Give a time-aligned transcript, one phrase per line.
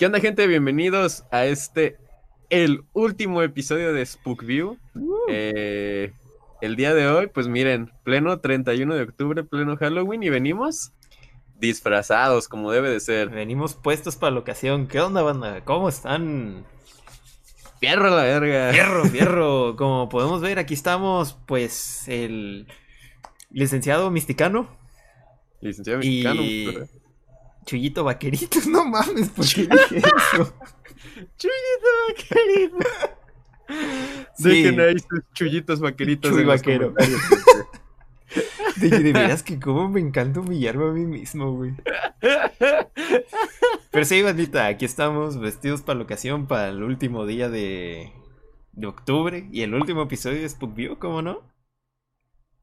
[0.00, 0.46] ¿Qué onda, gente?
[0.46, 1.98] Bienvenidos a este,
[2.48, 4.78] el último episodio de Spookview.
[5.28, 6.14] Eh,
[6.62, 10.92] el día de hoy, pues miren, pleno 31 de octubre, pleno Halloween, y venimos
[11.58, 13.28] disfrazados, como debe de ser.
[13.28, 14.86] Venimos puestos para la ocasión.
[14.86, 15.62] ¿Qué onda, banda?
[15.66, 16.64] ¿Cómo están?
[17.80, 18.72] Fierro a la verga.
[18.72, 19.76] Fierro, fierro.
[19.76, 22.66] Como podemos ver, aquí estamos, pues, el
[23.50, 24.68] licenciado Misticano.
[25.62, 26.42] Licenciado Mexicano.
[26.42, 26.78] Y
[27.64, 30.54] Chuyito Vaqueritos, no mames, ¿por qué dije eso?
[31.38, 32.78] Chuyito vaquerito.
[34.36, 34.62] Sí.
[34.62, 36.30] Dejen ahí sus chullitos vaqueritos.
[36.30, 36.94] Chuy en vaquero.
[38.76, 41.74] De, de veras que como me encanta humillarme a mí mismo, güey.
[43.90, 48.12] Pero sí, bandita, aquí estamos vestidos para la ocasión, para el último día de,
[48.72, 51.42] de octubre y el último episodio de Spookview, ¿cómo no?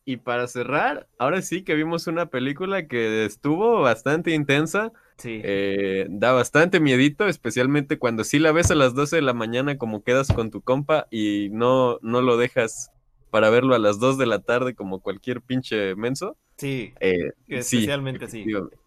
[0.05, 4.93] Y para cerrar, ahora sí que vimos una película que estuvo bastante intensa.
[5.17, 5.41] Sí.
[5.43, 9.77] eh, da bastante miedito, especialmente cuando sí la ves a las 12 de la mañana
[9.77, 12.91] como quedas con tu compa y no, no lo dejas
[13.37, 16.35] para verlo a las 2 de la tarde como cualquier pinche menso.
[16.57, 18.77] sí, Eh, sí, especialmente efectivamente.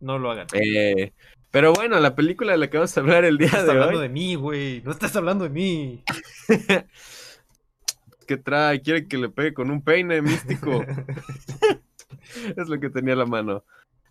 [0.00, 0.48] No lo hagan.
[0.52, 1.12] Eh,
[1.52, 3.98] pero bueno, la película de la que vamos a hablar el día estás de hablando
[3.98, 4.82] hoy, de mí, güey.
[4.82, 6.02] No estás hablando de mí.
[8.26, 10.84] que trae, quiere que le pegue con un peine místico.
[12.56, 13.62] es lo que tenía a la mano.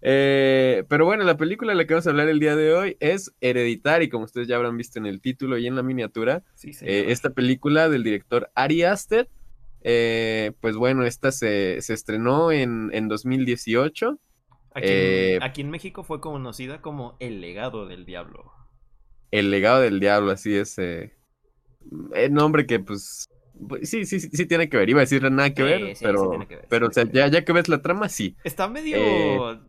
[0.01, 2.95] Eh, pero bueno, la película de la que vamos a hablar el día de hoy
[3.01, 6.43] es Hereditary, como ustedes ya habrán visto en el título y en la miniatura.
[6.55, 9.27] Sí, Eh, esta película del director Ari Aster,
[9.83, 14.19] eh, pues bueno, esta se, se estrenó en, en 2018.
[14.73, 18.51] Aquí, eh, en, aquí en México fue conocida como El legado del diablo.
[19.31, 20.77] El legado del diablo, así es.
[20.79, 21.13] Eh,
[22.13, 23.29] el nombre que pues...
[23.67, 24.89] pues, Sí, sí, sí, sí tiene que ver.
[24.89, 27.11] Iba a decir nada que Sí, ver, sí, pero, que ver, pero o sea, que
[27.13, 28.35] ya, ya que ves la trama, sí.
[28.43, 29.68] Está medio.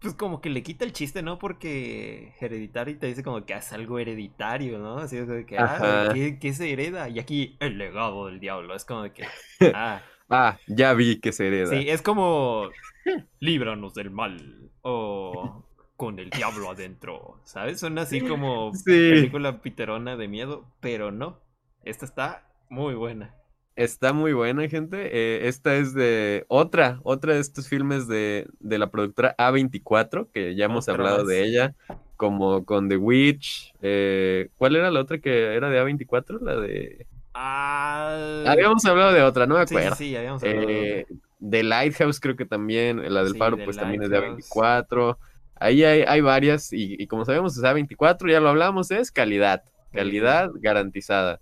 [0.00, 1.38] Pues como que le quita el chiste, ¿no?
[1.38, 4.98] Porque hereditario te dice como que hace algo hereditario, ¿no?
[4.98, 6.10] Así es de que, ah.
[6.14, 7.08] ¿qué, qué se hereda?
[7.08, 8.74] Y aquí, el legado del diablo.
[8.74, 9.24] Es como de que,
[9.74, 11.70] ah, Ah, ya vi que se hereda.
[11.70, 12.68] sí, es como,
[13.40, 14.70] líbranos del mal.
[14.82, 15.64] O
[15.96, 17.40] con el diablo adentro.
[17.44, 17.80] ¿Sabes?
[17.80, 18.84] Suena así como Sí.
[19.10, 21.40] película piterona de miedo, pero no.
[21.84, 23.34] Esta está muy buena.
[23.78, 24.96] Está muy buena, gente.
[25.12, 30.56] Eh, esta es de otra, otra de estos filmes de, de la productora A24, que
[30.56, 31.76] ya hemos hablado de ella,
[32.16, 33.72] como con The Witch.
[33.80, 36.40] eh, ¿cuál era la otra que era de A24?
[36.40, 37.06] La de...
[37.34, 39.94] Ah, Habíamos hablado de otra, no me sí, sí, acuerdo.
[39.94, 41.06] sí, habíamos hablado de Eh,
[41.40, 44.18] The Lighthouse creo que también, la del Sí, Faro pues también es de Lighthouse.
[44.18, 45.18] A24.
[45.54, 49.62] Ahí hay, hay varias y, y como sabemos es A24, ya lo hablamos, es calidad,
[49.92, 51.40] calidad garantizada.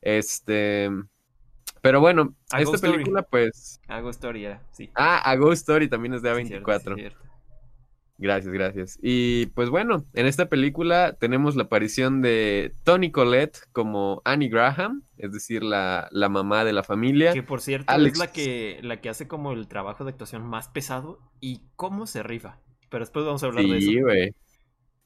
[0.00, 0.90] Este,
[1.82, 2.92] pero bueno, A esta Ghost Story.
[2.94, 3.80] película pues...
[3.88, 4.90] Hago historia, sí.
[4.94, 6.94] Ah, A Ghost Story también es de Sí, cierto, A24.
[6.94, 7.18] sí, cierto.
[8.18, 8.98] Gracias, gracias.
[9.02, 15.02] Y pues bueno, en esta película tenemos la aparición de Tony Collette como Annie Graham,
[15.16, 17.32] es decir, la, la mamá de la familia.
[17.32, 18.12] Que por cierto Alex.
[18.12, 22.06] es la que, la que hace como el trabajo de actuación más pesado y cómo
[22.06, 22.60] se rifa.
[22.90, 24.04] Pero después vamos a hablar de Sí, eso.
[24.06, 24.34] güey.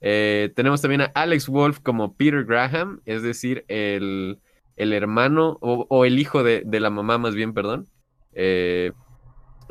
[0.03, 4.41] Eh, tenemos también a Alex Wolf como Peter Graham, es decir, el,
[4.77, 7.87] el hermano o, o el hijo de, de la mamá, más bien, perdón.
[8.33, 8.93] Eh,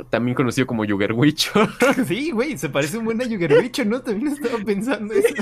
[0.10, 1.52] también conocido como Yugerwicho.
[2.06, 4.02] Sí, güey, se parece un buen a Yugerbicho, ¿no?
[4.02, 5.34] También estaba pensando eso.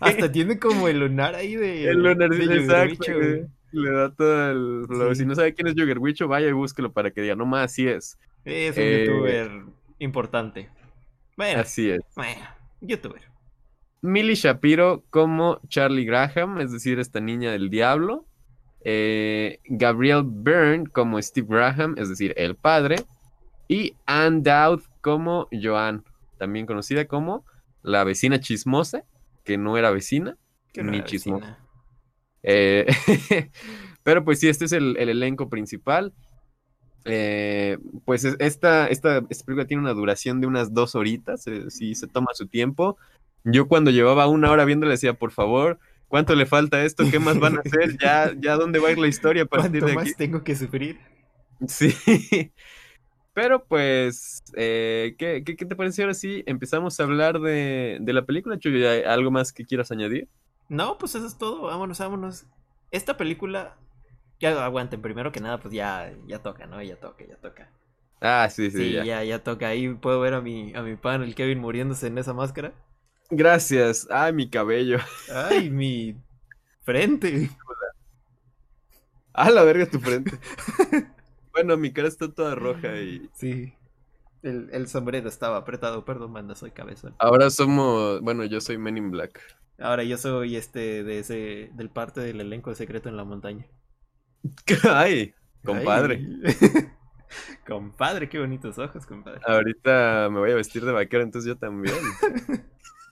[0.00, 1.88] Hasta tiene como el lunar ahí de.
[1.88, 3.46] el lunar, de exacto, güey.
[3.72, 5.14] Le da todo el flow.
[5.14, 5.20] Sí.
[5.22, 7.88] Si no sabe quién es Yugerwicho, vaya y búsquelo para que diga, no más, así
[7.88, 8.18] es.
[8.44, 9.50] Es un Eh, youtuber
[9.98, 10.70] importante.
[11.36, 12.00] Bueno, Así es.
[12.16, 12.40] bueno,
[12.80, 13.22] youtuber.
[14.00, 18.26] Millie Shapiro como Charlie Graham, es decir, esta niña del diablo.
[18.90, 22.96] Eh, Gabriel Byrne como Steve Graham, es decir, el padre.
[23.68, 26.00] Y Anne Dowd como Joanne,
[26.38, 27.44] también conocida como
[27.82, 29.04] la vecina chismosa,
[29.44, 30.38] que no era vecina,
[30.72, 31.58] Que no ni chismosa.
[32.42, 32.86] Eh,
[34.04, 36.14] pero pues sí, este es el, el elenco principal.
[37.04, 37.76] Eh,
[38.06, 41.94] pues es- esta, esta, esta película tiene una duración de unas dos horitas, eh, sí
[41.94, 42.96] se toma su tiempo.
[43.44, 47.08] Yo cuando llevaba una hora viendo le decía, por favor, ¿cuánto le falta a esto?
[47.08, 47.96] ¿Qué más van a hacer?
[48.02, 50.56] ¿Ya, ya dónde va a ir la historia a partir ¿Cuánto de más tengo que
[50.56, 51.00] sufrir?
[51.66, 51.92] Sí.
[53.34, 56.42] Pero pues, eh, ¿qué, qué, qué te pareció ahora sí?
[56.46, 58.90] Empezamos a hablar de, de la película, Chuyo.
[58.90, 60.28] ¿Hay ¿Algo más que quieras añadir?
[60.68, 61.62] No, pues eso es todo.
[61.62, 62.46] Vámonos, vámonos.
[62.90, 63.76] Esta película.
[64.40, 66.80] Ya aguanten, primero que nada, pues ya, ya toca, ¿no?
[66.82, 67.72] Ya toca, ya toca.
[68.20, 69.04] Ah, sí, sí, Sí, ya.
[69.04, 69.24] ya.
[69.24, 69.68] ya, toca.
[69.68, 72.72] Ahí puedo ver a mi, a mi pan, el Kevin, muriéndose en esa máscara.
[73.30, 74.06] Gracias.
[74.10, 74.98] Ay, mi cabello.
[75.32, 76.16] Ay, mi
[76.82, 77.50] frente.
[79.32, 80.38] Ah, la verga tu frente.
[81.52, 83.28] bueno, mi cara está toda roja y.
[83.34, 83.74] Sí.
[84.42, 87.14] El, el sombrero estaba apretado, perdón, manda, soy cabezón.
[87.18, 88.20] Ahora somos.
[88.22, 89.40] Bueno, yo soy Men in Black.
[89.78, 91.70] Ahora yo soy este de ese.
[91.74, 93.66] del parte del elenco de Secreto en la Montaña.
[94.90, 95.34] ¡Ay!
[95.64, 96.24] Compadre.
[96.44, 96.56] Ay.
[97.66, 99.40] compadre, qué bonitos ojos, compadre.
[99.44, 101.94] Ahorita me voy a vestir de vaquero, entonces yo también.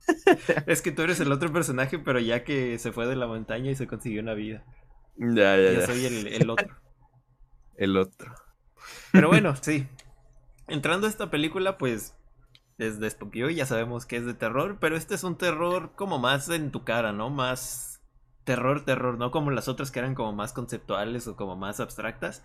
[0.67, 3.71] es que tú eres el otro personaje, pero ya que se fue de la montaña
[3.71, 4.65] y se consiguió una vida.
[5.17, 5.87] Ya, ya, Yo ya.
[5.87, 6.77] soy el, el otro.
[7.79, 8.35] El otro.
[9.13, 9.87] Pero bueno, sí.
[10.67, 12.17] Entrando a esta película, pues
[12.79, 16.49] desde Spooky ya sabemos que es de terror, pero este es un terror como más
[16.49, 17.29] en tu cara, ¿no?
[17.31, 18.03] Más
[18.45, 22.43] terror, terror, no como las otras que eran como más conceptuales o como más abstractas.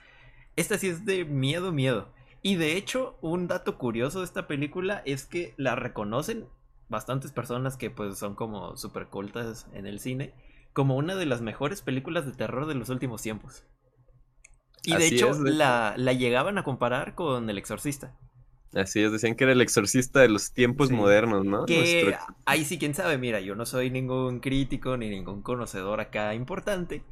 [0.56, 2.12] Esta sí es de miedo, miedo.
[2.42, 6.48] Y de hecho, un dato curioso de esta película es que la reconocen
[6.92, 10.34] bastantes personas que pues son como super cultas en el cine
[10.74, 13.64] como una de las mejores películas de terror de los últimos tiempos.
[14.84, 18.16] Y de hecho, es, de la, la llegaban a comparar con El Exorcista.
[18.74, 20.94] Así es, decían que era el exorcista de los tiempos Sí.
[20.94, 21.66] modernos, ¿no?
[21.66, 26.00] Que Nuestro- ahí sí, quién sabe, mira, yo no soy ningún crítico ni ningún conocedor
[26.00, 27.04] acá importante.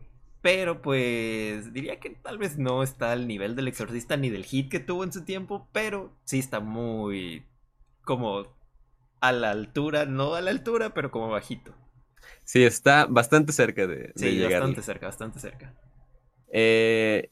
[0.41, 4.71] Pero pues diría que tal vez no está al nivel del Exorcista ni del hit
[4.71, 7.43] que tuvo en su tiempo, pero sí está muy
[8.05, 8.45] como
[9.21, 11.73] a la altura, no a la altura, pero como bajito.
[12.43, 14.63] Sí, está bastante cerca de, de Sí, llegar.
[14.63, 15.73] bastante cerca, bastante cerca.
[16.51, 17.29] Eh,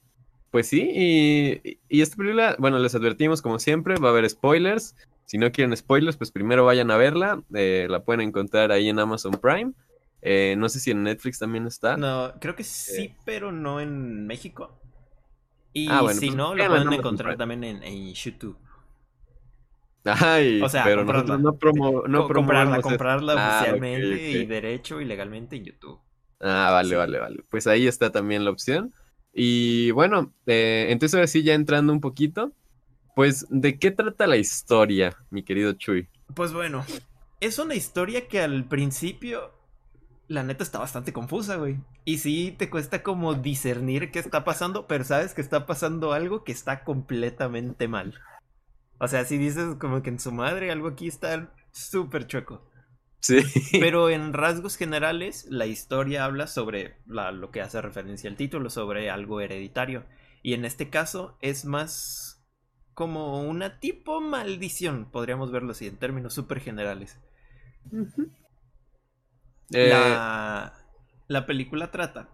[0.51, 4.95] pues sí, y, y esta película, bueno, les advertimos como siempre, va a haber spoilers.
[5.25, 7.43] Si no quieren spoilers, pues primero vayan a verla.
[7.53, 9.73] eh, la pueden encontrar ahí en Amazon Prime.
[10.21, 12.01] Eh, no sé si en Netflix también está.
[12.01, 14.79] No, creo que sí, pero no en México.
[15.73, 17.37] Y Ah, bueno, si pues no, en pueden encontrar Prime.
[17.37, 18.57] también en, en YouTube.
[20.07, 21.37] Ay, O sea, pero comprarla.
[21.37, 25.99] no, promo, no Co- comprarla, comprarla Ah, oficialmente y derecho y legalmente en YouTube.
[26.39, 26.95] Ah, vale, Sí.
[26.95, 27.43] vale, vale.
[27.49, 28.93] Pues ahí está también la opción.
[29.33, 32.53] Y bueno, eh, entonces ahora sí, ya entrando un poquito,
[33.15, 36.09] pues, ¿de qué trata la historia, mi querido Chuy?
[36.35, 36.85] Pues bueno,
[37.39, 39.51] es una historia que al principio,
[40.27, 41.77] la neta, está bastante confusa, güey.
[42.05, 46.43] Y sí te cuesta como discernir qué está pasando, pero sabes que está pasando algo
[46.43, 48.15] que está completamente mal.
[48.99, 52.69] O sea, si dices como que en su madre algo aquí está súper chueco.
[53.21, 53.39] Sí.
[53.79, 58.69] Pero en rasgos generales, la historia habla sobre la- lo que hace referencia al título,
[58.69, 60.05] sobre algo hereditario.
[60.43, 62.45] Y en este caso es más
[62.93, 67.19] como una tipo maldición, podríamos verlo así, en términos súper generales.
[69.73, 70.73] Eh, La,
[71.27, 72.29] la película trata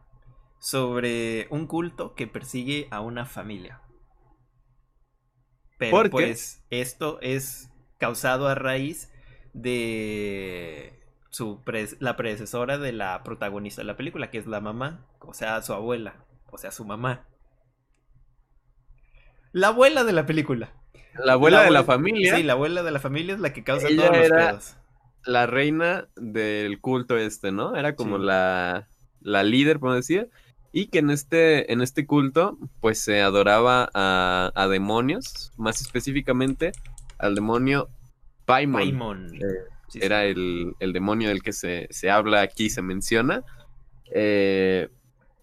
[0.60, 3.83] sobre un culto que persigue a una familia.
[5.88, 6.10] Pero ¿Por qué?
[6.28, 9.12] pues esto es causado a raíz
[9.54, 11.00] de
[11.30, 15.34] su pre- la predecesora de la protagonista de la película, que es la mamá, o
[15.34, 17.26] sea, su abuela, o sea, su mamá.
[19.52, 20.74] La abuela de la película.
[21.16, 23.88] la abuela de la familia, Sí, la abuela de la familia es la que causa
[23.88, 24.76] Ella todos los era- pedos.
[25.26, 27.76] la reina del culto este, ¿no?
[27.76, 28.24] Era como Sí.
[28.24, 28.90] la,
[29.22, 30.30] la líder, podemos decir.
[30.74, 36.72] Y que en este, en este culto, pues se adoraba a, a demonios, más específicamente
[37.20, 37.90] al demonio
[38.46, 38.82] Paimon.
[38.82, 39.36] Paimon.
[39.36, 39.40] Eh,
[39.90, 40.06] Sí, sí.
[40.08, 43.44] Era el, el demonio del que se, se habla aquí, se menciona.
[44.12, 44.90] Eh,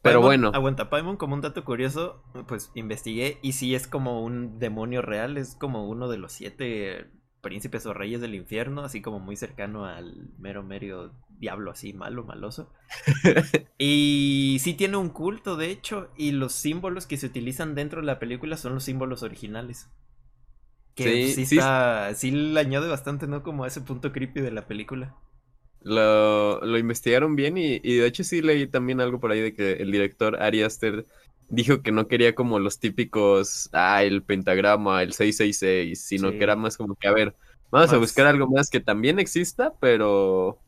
[0.03, 4.25] pero Paimon- bueno, Aguanta, Paimon, como un dato curioso, pues investigué y sí es como
[4.25, 7.07] un demonio real, es como uno de los siete
[7.41, 12.25] príncipes o reyes del infierno, así como muy cercano al mero medio diablo, así malo,
[12.25, 12.73] maloso.
[13.79, 18.07] y sí tiene un culto, de hecho, y los símbolos que se utilizan dentro de
[18.07, 19.91] la película son los símbolos originales.
[20.95, 21.61] Que Sí, sí, sí.
[21.61, 23.43] está, sí le añade bastante, ¿no?
[23.43, 25.17] Como a ese punto creepy de la película.
[25.83, 29.55] lo, lo investigaron bien y, y de hecho sí leí también algo por ahí de
[29.55, 31.07] que el director Ari Aster
[31.51, 36.39] dijo que no quería como los típicos, ah, el pentagrama, el 666, sino Sí.
[36.39, 37.35] que era más como que, a ver,
[37.71, 40.59] vamos a Más- buscar algo más que también exista, pero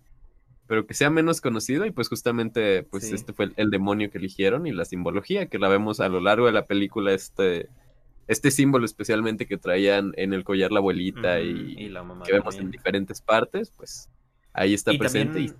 [0.68, 3.14] pero que sea menos conocido y pues justamente pues Sí.
[3.14, 6.18] este fue el, el demonio que eligieron y la simbología que la vemos a lo
[6.20, 7.68] largo de la película este
[8.26, 12.32] este símbolo especialmente que traían en el collar la abuelita y, y la mamá que
[12.32, 14.08] vemos en diferentes partes, pues
[14.54, 15.40] ahí está Y presente.
[15.40, 15.52] y-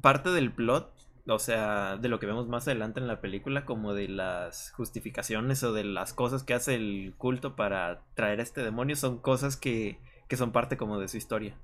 [0.00, 0.92] parte del plot,
[1.28, 5.62] o sea, de lo que vemos más adelante en la película, como de las justificaciones
[5.62, 9.56] o de las cosas que hace el culto para traer a este demonio, son cosas
[9.56, 11.56] que, que son parte como de su historia.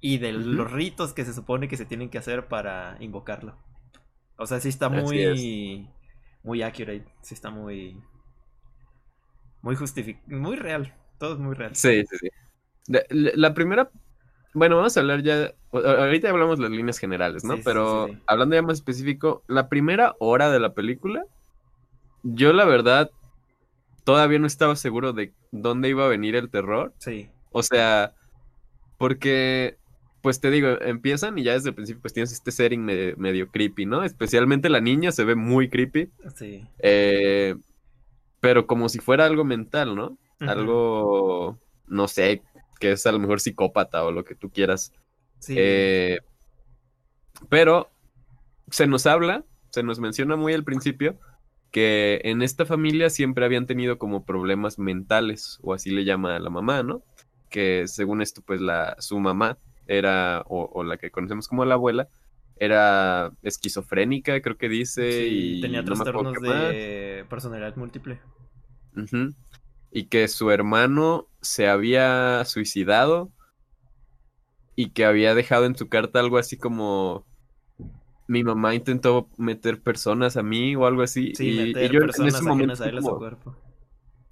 [0.00, 3.56] Y de los ritos que se supone que se tienen que hacer para invocarlo.
[4.36, 5.88] O sea, sí está muy,
[6.42, 8.02] muy accurate, sí está muy,
[9.62, 11.74] muy justific muy real, todo es muy real.
[11.74, 12.28] Sí, sí, sí.
[12.86, 13.90] La la primera,
[14.54, 17.56] bueno, vamos a hablar ya, ahorita hablamos las líneas generales, ¿no?
[17.56, 18.22] Sí, Pero sí, sí.
[18.26, 21.24] hablando ya más específico, la primera hora de la película
[22.34, 23.10] yo la verdad
[24.04, 26.92] todavía no estaba seguro de dónde iba a venir el terror.
[26.98, 27.28] Sí.
[27.52, 28.14] O sea,
[28.98, 29.76] porque,
[30.22, 33.86] pues te digo, empiezan y ya desde el principio pues tienes este setting medio, creepy,
[33.86, 34.04] ¿no?
[34.04, 36.10] Especialmente la niña se ve muy creepy.
[36.34, 36.66] Sí.
[36.80, 37.56] Eh,
[38.40, 40.18] pero como si fuera algo mental, ¿no?
[40.40, 42.42] Algo, no sé,
[42.78, 44.92] que es a lo mejor psicópata o lo que tú quieras.
[45.46, 45.54] Sí.
[45.56, 46.18] Eh,
[47.48, 47.88] pero
[48.70, 51.18] se nos habla, se nos menciona muy al principio
[51.70, 56.38] que en esta familia siempre habían tenido como problemas mentales, o así le llama a
[56.40, 57.02] la mamá, ¿no?
[57.50, 62.08] Que según esto, pues la, su mamá era, o, la que conocemos como la abuela,
[62.56, 68.18] era esquizofrénica, creo que dice, y tenía trastornos de personalidad múltiple.
[69.92, 73.30] Y que su hermano se había suicidado
[74.76, 77.24] y que había dejado en su carta algo así como
[78.28, 81.32] mi mamá intentó meter personas a mí o algo así.
[81.38, 82.84] y, yo en ese momento.
[82.84, 83.56] A, su cuerpo.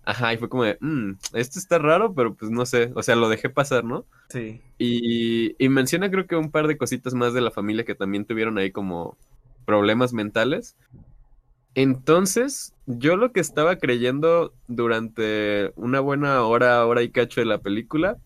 [0.05, 3.17] Ajá, y fue como de, mmm, esto está raro, pero pues no sé, o sea,
[3.17, 4.05] lo dejé pasar, ¿no?
[4.29, 4.61] Sí.
[4.79, 8.27] Y, y menciona creo que un par de cositas más de la familia que también
[8.27, 9.17] tuvieron ahí como
[9.65, 10.77] problemas mentales.
[11.75, 17.59] Entonces, yo lo que estaba creyendo durante una buena hora, hora y cacho de la
[17.59, 18.19] película,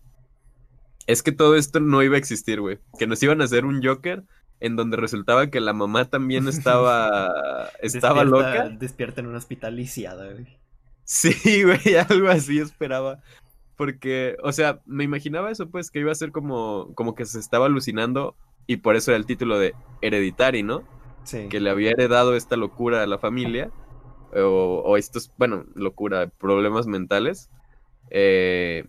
[1.09, 2.77] es que todo esto no iba a existir, güey.
[2.99, 4.23] Que nos iban a hacer un Joker
[4.59, 8.69] en donde resultaba que la mamá también estaba, estaba loca.
[8.69, 10.59] Despierta en un hospital lisiada, güey.
[11.05, 13.23] Sí, güey, algo así esperaba.
[13.75, 17.39] Porque, o sea, me imaginaba eso, pues, que iba a ser como, como que se
[17.39, 18.35] estaba alucinando
[18.67, 19.73] y por eso era el título de
[20.03, 20.83] Hereditary, ¿no?
[21.23, 21.47] Sí.
[21.49, 23.71] Que le había heredado esta locura a la familia,
[24.35, 27.49] o, o estos, bueno, locura, problemas mentales.
[28.11, 28.85] Eh,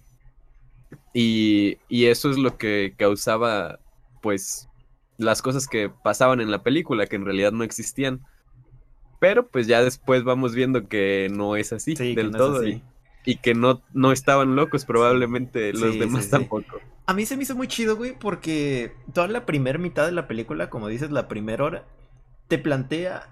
[1.13, 3.81] y, y eso es lo que causaba,
[4.23, 4.69] pues,
[5.19, 8.21] las cosas que pasaban en la película, que en realidad no existían.
[9.19, 12.63] Pero pues ya después vamos viendo que no es así del todo.
[13.27, 16.81] Y, que no, no estaban locos probablemente los demás tampoco.
[17.05, 20.27] A mí se me hizo muy chido, güey, porque toda la primera mitad de la
[20.27, 21.85] película, como dices, la primera hora,
[22.49, 23.29] te plantea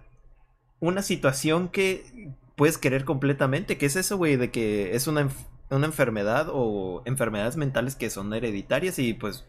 [0.78, 5.28] una situación que puedes querer completamente, que es eso, güey, de que es una,
[5.70, 9.46] una enfermedad o enfermedades mentales que son hereditarias y pues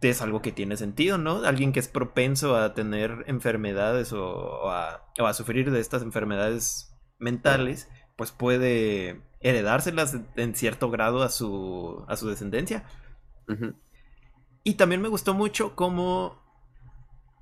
[0.00, 1.44] es algo que tiene sentido, ¿no?
[1.44, 5.02] Alguien que es propenso a tener enfermedades o, a,
[5.34, 12.28] sufrir de estas enfermedades mentales, pues puede heredárselas en cierto grado a su, a su
[12.28, 12.84] descendencia.
[14.62, 16.42] Y también me gustó mucho cómo,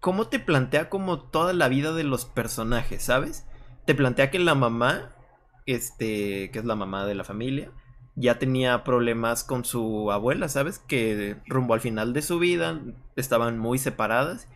[0.01, 3.47] cómo te plantea como toda la vida de los personajes, ¿sabes?
[3.85, 5.16] Te plantea que la mamá,
[5.67, 7.71] este, que es la mamá de la familia,
[8.17, 10.79] ya tenía problemas con su abuela, ¿sabes?
[10.79, 12.81] Que rumbo al final de su vida
[13.15, 14.49] estaban muy separadas.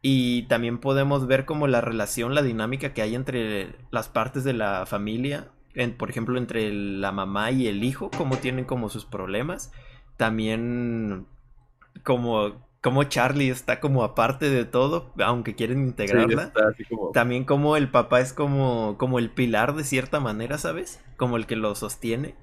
[0.00, 4.52] Y también podemos ver como la relación, la dinámica que hay entre las partes de
[4.54, 9.04] la familia, en, por ejemplo, entre la mamá y el hijo, cómo tienen como sus
[9.04, 9.72] problemas.
[10.16, 11.26] También
[12.04, 16.52] como, como Charlie está como aparte de todo, aunque quieren integrarla.
[17.14, 21.00] También como el papá es como, como el pilar de cierta manera, ¿sabes?
[21.16, 22.34] Como el que lo sostiene.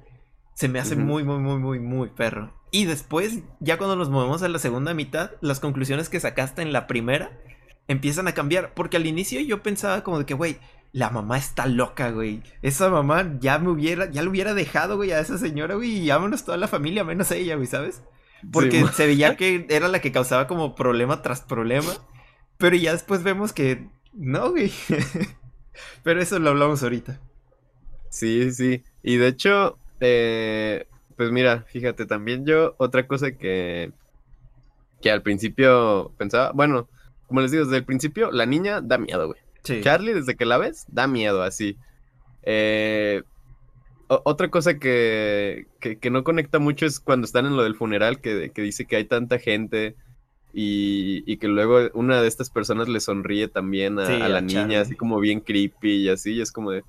[0.56, 2.56] Se me hace muy, muy, muy, muy, muy perro.
[2.72, 6.74] Y después, ya cuando nos movemos a la segunda mitad, las conclusiones que sacaste en
[6.74, 7.38] la primera
[7.88, 8.74] empiezan a cambiar.
[8.74, 10.58] Porque al inicio yo pensaba como de que, güey,
[10.92, 12.42] la mamá está loca, güey.
[12.64, 16.10] Esa mamá ya me hubiera, ya lo hubiera dejado, güey, a esa señora, güey, y
[16.10, 18.02] vámonos toda la familia, menos ella, güey, ¿sabes?
[18.52, 21.92] Porque se veía que era la que causaba como problema tras problema.
[22.58, 24.72] Pero ya después vemos que no, güey.
[26.04, 27.20] pero eso lo hablamos ahorita.
[28.10, 28.84] Sí, sí.
[29.04, 33.92] Y de hecho, eh, pues mira, fíjate, también yo, otra cosa que,
[35.02, 36.88] que al principio pensaba, bueno,
[37.28, 39.40] como les digo, desde el principio, la niña da miedo, güey.
[39.82, 41.78] Charlie, desde que la ves, da miedo, así.
[42.44, 43.24] Eh,
[44.24, 48.52] otra cosa que, que, no conecta mucho es cuando están en lo del funeral, que,
[48.52, 49.96] que dice que hay tanta gente
[50.54, 54.96] y, y, que luego una de estas personas le sonríe también a, la niña, así
[54.96, 56.84] como bien creepy y así, y es como de,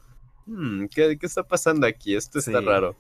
[0.47, 2.15] Hmm, ¿qué, está pasando aquí?
[2.15, 2.97] Esto está raro.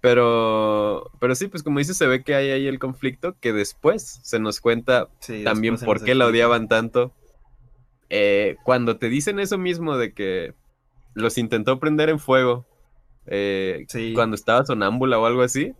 [0.00, 4.20] Pero, pero sí, pues como dices, se ve que hay ahí el conflicto que después
[4.22, 5.08] se nos cuenta
[5.44, 7.12] también por qué la odiaban tanto.
[8.08, 10.54] Eh, cuando te dicen eso mismo de que
[11.14, 12.66] los intentó prender en fuego
[13.30, 15.72] eh, cuando estaba sonámbula o algo así,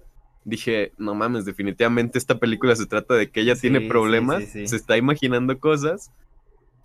[0.45, 4.97] dije, no mames, definitivamente esta película se trata de que ella tiene problemas, se está
[4.97, 6.12] imaginando cosas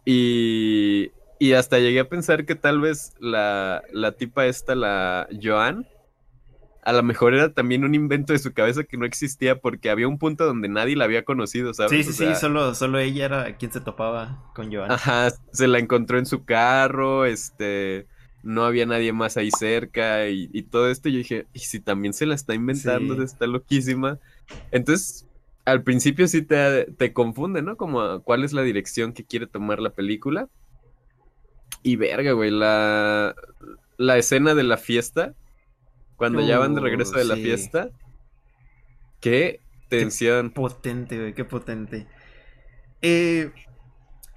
[0.04, 5.88] y, y hasta llegué a pensar que tal vez la, la tipa esta, la Joan,
[6.84, 10.08] a lo mejor era también un invento de su cabeza que no existía porque había
[10.08, 11.92] un punto donde nadie la había conocido, ¿sabes?
[11.92, 14.92] Sí, sí, sí, solo, solo ella era quien se topaba con Joan.
[14.92, 18.08] Ajá, se la encontró en su carro, este,
[18.46, 21.10] no había nadie más ahí cerca y, y todo esto.
[21.10, 23.16] Yo dije, ¿y si también se la está inventando?
[23.16, 23.24] Sí.
[23.24, 24.20] Está loquísima.
[24.72, 25.28] Entonces,
[25.66, 27.76] al principio sí te, te confunde, ¿no?
[27.76, 30.48] Como cuál es la dirección que quiere tomar la película.
[31.84, 33.36] Y verga, güey, la,
[33.98, 35.36] la escena de la fiesta,
[36.16, 37.90] cuando ya van de regreso Uh, de la fiesta,
[39.20, 39.60] qué
[39.90, 40.52] tensión.
[40.52, 42.08] Potente, güey, qué potente.
[43.02, 43.52] Eh,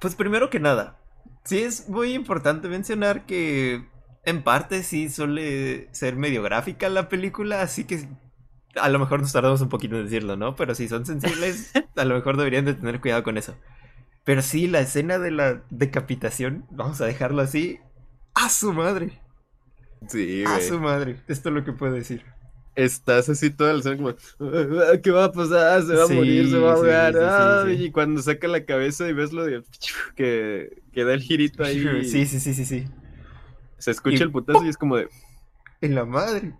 [0.00, 0.98] pues primero que nada,
[1.44, 3.86] sí es muy importante mencionar que
[4.28, 8.08] en parte sí suele ser medio gráfica la película, así que
[8.76, 10.54] a lo mejor nos tardamos un poquito en decirlo, ¿no?
[10.56, 13.56] Pero si son sensibles, a lo mejor deberían de tener cuidado con eso.
[14.24, 17.80] Pero sí, la escena de la decapitación, vamos a dejarlo así,
[18.34, 19.12] a su madre,
[20.08, 20.68] Sí, a güey.
[20.68, 22.24] su madre, esto es lo que puedo decir.
[22.74, 25.82] Estás así toda la escena como, "Ah, ¿qué va a pasar?
[25.82, 27.12] Se va a morir, se va a ahogar.
[27.14, 27.84] sí, sí, Ay", sí.
[27.86, 29.62] Y cuando saca la cabeza y ves lo de
[30.16, 32.86] que, que da el girito ahí, Sí, sí, sí, sí, sí.
[33.78, 35.08] Se escucha Y- el putazo y es como de,
[35.80, 36.54] En la madre.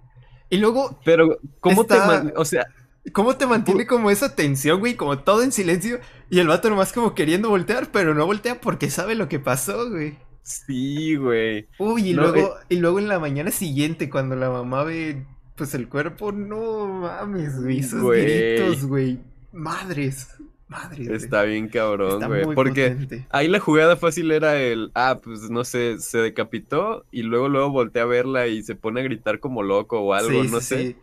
[0.51, 2.67] Y luego pero ¿cómo te Está- o sea,
[3.13, 4.95] ¿Cómo te mantiene como esa tensión, güey?
[4.95, 5.99] Como todo en silencio.
[6.29, 9.89] Y el vato nomás como queriendo voltear, pero no voltea porque sabe lo que pasó,
[9.89, 10.19] güey.
[10.43, 11.69] sí, güey.
[11.79, 15.25] Uy, y No, luego, y luego en la mañana siguiente, cuando la mamá ve
[15.57, 17.79] pues el cuerpo, no mames, güey.
[17.81, 18.25] Esos Güey.
[18.59, 19.21] gritos, güey.
[19.53, 20.29] Madres.
[20.69, 21.07] Madres.
[21.09, 21.17] güey.
[21.17, 23.27] Está bien cabrón, Está güey, muy porque potente.
[23.31, 27.71] ahí la jugada fácil era el, ah, pues no sé, se decapitó y luego luego
[27.71, 30.67] voltea a verla y se pone a gritar como loco o algo, Sí, no sí,
[30.67, 30.79] sé.
[30.89, 30.97] sí.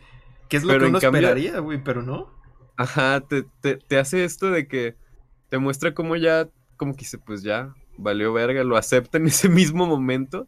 [0.50, 1.84] ¿Qué es lo Pero que en uno cambio- esperaría, güey?
[1.84, 2.32] Pero no.
[2.78, 4.96] Ajá, te, te, te hace esto de que
[5.50, 9.50] te muestra cómo ya, como que dice, pues ya, valió verga, lo acepta en ese
[9.50, 10.48] mismo momento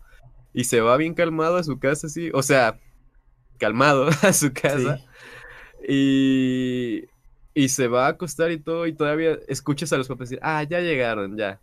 [0.54, 2.78] y se va bien calmado a su casa, así, o sea,
[3.58, 4.98] calmado a su casa
[5.88, 5.88] Sí.
[5.90, 7.06] y,
[7.58, 10.62] y se va a acostar y todo y todavía escuchas a los papás decir, ah,
[10.62, 11.60] ya llegaron, ya,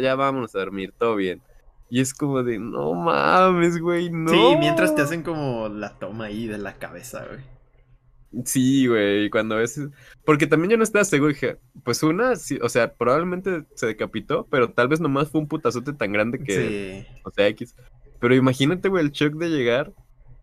[0.00, 1.40] ya vámonos a dormir, todo bien.
[1.88, 4.28] Y es como de, no mames, güey, no.
[4.28, 8.44] Sí, mientras te hacen como la toma ahí de la cabeza, güey.
[8.44, 9.80] Sí, güey, cuando ves...
[10.24, 14.48] Porque también yo no estaba seguro, dije, pues una, sí, o sea, probablemente se decapitó,
[14.50, 17.18] pero tal vez nomás fue un putazote tan grande que, Sí.
[17.22, 17.76] o sea, X.
[18.18, 19.92] Pero imagínate, güey, el shock de llegar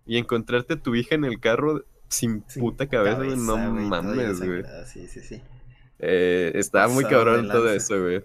[0.06, 3.70] y encontrarte a tu hija en el carro sin Sin puta cabeza, no cabeza, toda
[3.70, 4.64] mames, güey.
[4.86, 5.42] Sí, sí, sí.
[6.00, 8.24] Eh, estaba muy cabrón todo eso, güey.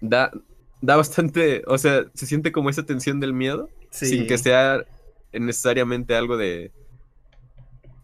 [0.00, 0.32] Da,
[0.80, 4.06] da bastante, o sea, se siente como esa tensión del miedo, Sí.
[4.06, 4.84] sin que sea
[5.32, 6.72] necesariamente algo de...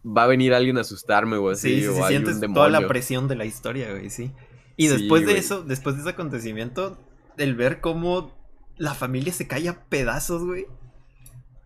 [0.05, 2.53] Va a venir alguien a asustarme o así, Sí, sí, o sí, hay un sientes
[2.53, 4.31] toda la presión de la historia, güey, sí.
[4.77, 5.39] Y después de güey.
[5.39, 6.97] eso, después de ese acontecimiento,
[7.37, 8.33] el ver cómo
[8.77, 10.65] la familia se cae a pedazos, güey.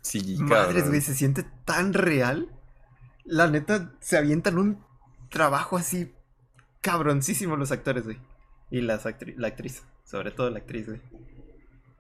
[0.02, 0.88] Sí, Madres, cabrón.
[0.90, 2.50] güey, se siente tan real.
[3.26, 4.84] La neta, se avientan un
[5.30, 6.12] trabajo así
[6.82, 8.18] cabroncísimo los actores, güey.
[8.70, 11.00] Y las actri- la actriz, sobre todo la actriz, güey.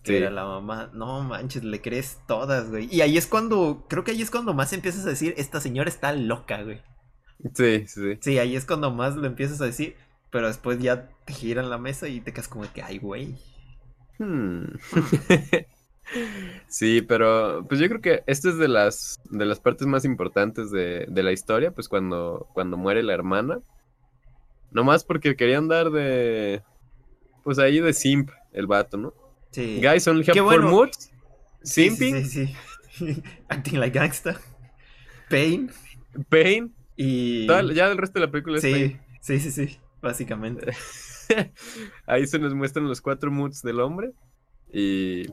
[0.03, 0.15] Que Sí.
[0.15, 0.89] era la mamá.
[0.93, 2.89] No manches, le crees todas, güey.
[2.93, 5.89] Y ahí es cuando, creo que ahí es cuando más empiezas a decir, esta señora
[5.89, 6.81] está loca, güey.
[7.53, 8.17] Sí, sí.
[8.21, 9.95] Sí, ahí es cuando más lo empiezas a decir,
[10.29, 13.37] pero después ya te giran la mesa y te quedas como que, ay, güey.
[14.19, 14.65] Hmm.
[16.73, 20.71] Sí, pero pues yo creo que esta es de las de las partes más importantes
[20.71, 23.59] de, de la historia, pues cuando, cuando muere la hermana.
[24.71, 26.63] Nomás porque querían dar de
[27.43, 29.13] pues ahí de simp el vato, ¿no?
[29.51, 29.81] Sí.
[29.83, 30.71] Guys only have Qué four bueno.
[30.71, 31.11] moods.
[31.61, 32.55] Sí, Simping, Sí,
[32.89, 33.23] sí.
[33.49, 34.41] Acting like gangsta.
[35.29, 35.69] Pain.
[36.27, 36.73] pain.
[36.97, 37.45] Y.
[37.75, 38.99] ya el resto de la película es pain.
[39.21, 39.77] sí, sí, sí.
[40.01, 40.73] Básicamente.
[42.07, 44.11] Ahí se nos muestran los cuatro moods del hombre.
[44.71, 45.27] Y.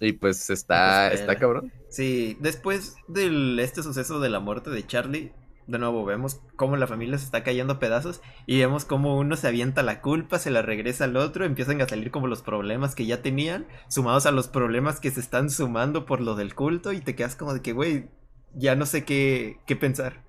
[0.00, 1.72] Y pues está, Pues, está cabrón.
[1.88, 5.32] Sí, después de este suceso de la muerte de Charlie,
[5.66, 9.36] de nuevo vemos cómo la familia se está cayendo a pedazos y vemos cómo uno
[9.36, 12.94] se avienta la culpa, se la regresa al otro, empiezan a salir como los problemas
[12.94, 16.92] que ya tenían, sumados a los problemas que se están sumando por lo del culto
[16.92, 18.08] y te quedas como de que, güey,
[18.54, 20.22] ya no sé qué, qué pensar.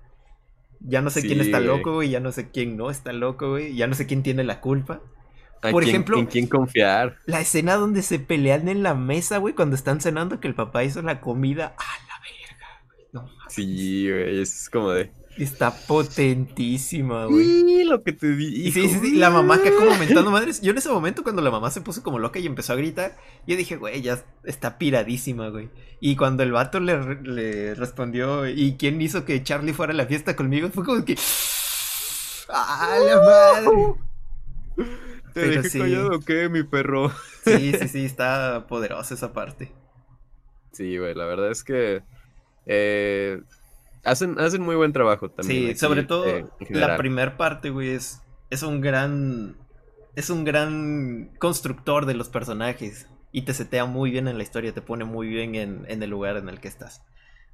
[0.80, 3.74] Ya no sé quién está loco, güey, ya no sé quién no está loco, güey,
[3.74, 5.00] ya no sé quién tiene la culpa.
[5.66, 7.18] ¿A Por quién- ejemplo- ¿En quién confiar?
[7.26, 10.84] La escena donde se pelean en la mesa, güey, cuando están cenando que el papá
[10.84, 13.00] hizo la comida, a la verga, güey.
[13.12, 13.52] No mames.
[13.54, 15.10] Sí, güey, es como de.
[15.38, 17.44] Está potentísima, güey.
[17.44, 18.68] Sí, lo que te di.
[18.68, 20.62] Y sí, sí, sí, la mamá acá como mentando madres.
[20.62, 23.18] Yo en ese momento cuando la mamá se puso como loca y empezó a gritar,
[23.46, 25.68] yo dije, güey, ya está piradísima, güey.
[26.00, 30.36] Y cuando el vato le respondió, ¿y quién hizo que Charlie fuera a la fiesta
[30.36, 30.70] conmigo?
[30.70, 31.16] Fue como que...
[32.48, 34.86] ¡Ah, la madre!
[35.38, 35.78] ¿Te pero dejé sí.
[35.78, 37.12] callado o qué, mi perro?
[37.44, 39.72] Sí, sí, sí, está poderosa esa parte.
[40.72, 42.02] Sí, güey, la verdad es que.
[42.66, 43.42] eh,
[44.04, 45.64] hacen, hacen muy buen trabajo también.
[45.64, 46.96] Sí, aquí, sobre todo eh, en la general.
[46.96, 49.56] primer parte, güey, es, es un gran.
[50.16, 53.08] Es un gran constructor de los personajes.
[53.32, 56.10] y te setea muy bien en la historia, te pone muy bien en, en el
[56.10, 57.02] lugar en el que estás.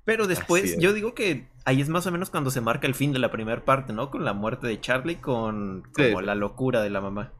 [0.04, 3.12] Pero después, yo digo que ahí es más o menos cuando se marca el fin
[3.12, 4.10] de la primera parte, ¿no?
[4.10, 7.32] Con la muerte de Charlie, con como la locura de la mamá.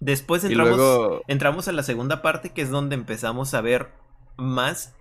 [0.00, 3.92] Después entramos, entramos a la segunda parte, que es donde empezamos a ver
[4.36, 4.94] más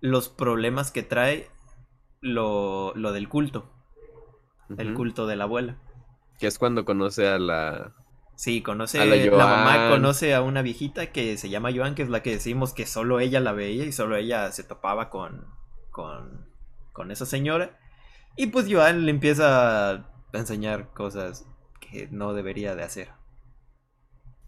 [0.00, 1.48] los problemas que trae
[2.20, 3.70] lo, lo del culto.
[4.78, 5.76] El culto de la abuela.
[6.38, 7.92] Que es cuando conoce a la,
[8.40, 12.08] Sí, conoce a la, mamá conoce a una viejita que se llama Joan, que es
[12.08, 15.44] la que decimos que solo ella la veía y solo ella se topaba con
[15.90, 16.46] con,
[16.94, 17.78] con esa señora.
[18.36, 21.46] Y pues Joan le empieza a enseñar cosas
[21.80, 23.08] que no debería de hacer.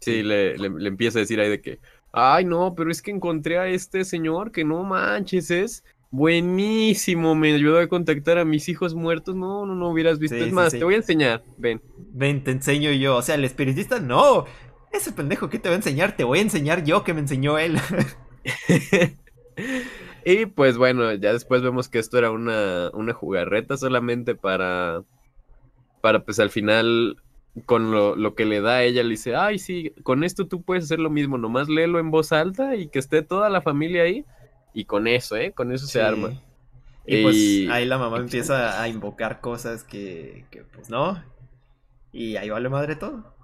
[0.02, 1.78] Sí, le, le, empieza a decir ahí de que,
[2.12, 7.54] ay no, pero es que encontré a este señor que no manches, es Buenísimo, me
[7.54, 9.34] ayudó a contactar a mis hijos muertos.
[9.34, 10.36] No, no, no hubieras visto.
[10.36, 11.42] es más, te voy a enseñar.
[11.56, 11.80] Ven.
[11.96, 13.16] Ven, te enseño yo.
[13.16, 14.44] O sea, el espiritista, no.
[14.92, 17.58] Ese pendejo que te va a enseñar, te voy a enseñar yo que me enseñó
[17.58, 17.78] él.
[20.26, 25.02] y pues bueno, ya después vemos que esto era una, una jugarreta solamente para.
[26.02, 27.16] Para pues al final
[27.66, 30.62] con lo, lo, que le da a ella, le dice, ay, sí, con esto tú
[30.62, 34.02] puedes hacer lo mismo, nomás léelo en voz alta y que esté toda la familia
[34.02, 34.24] ahí.
[34.74, 35.52] Y con eso, ¿eh?
[35.52, 36.32] Con eso se arma.
[37.04, 37.36] Y, pues
[37.70, 41.22] ahí la mamá empieza a invocar cosas que, que pues no.
[42.12, 43.34] Y ahí vale madre todo.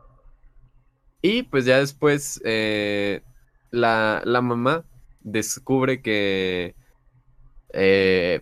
[1.21, 3.23] Y pues ya después eh,
[3.71, 4.85] la, la, mamá
[5.21, 6.77] descubre que
[7.73, 8.40] eh,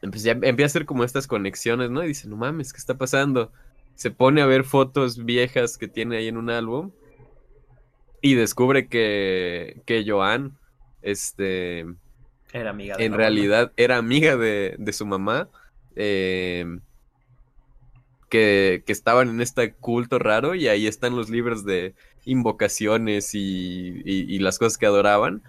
[0.00, 2.02] pues ya empieza a hacer como estas conexiones, ¿no?
[2.02, 3.52] Y dice, no mames, ¿qué está pasando?
[3.94, 6.90] Se pone a ver fotos viejas que tiene ahí en un álbum
[8.20, 10.58] y descubre que, que Joan,
[11.02, 11.86] este,
[12.52, 15.48] era amiga de En realidad era amiga de, su mamá.
[15.96, 16.80] Em,
[18.34, 24.58] que, estaban en este culto raro y ahí están los libros de invocaciones y, las
[24.58, 25.42] cosas que adoraban.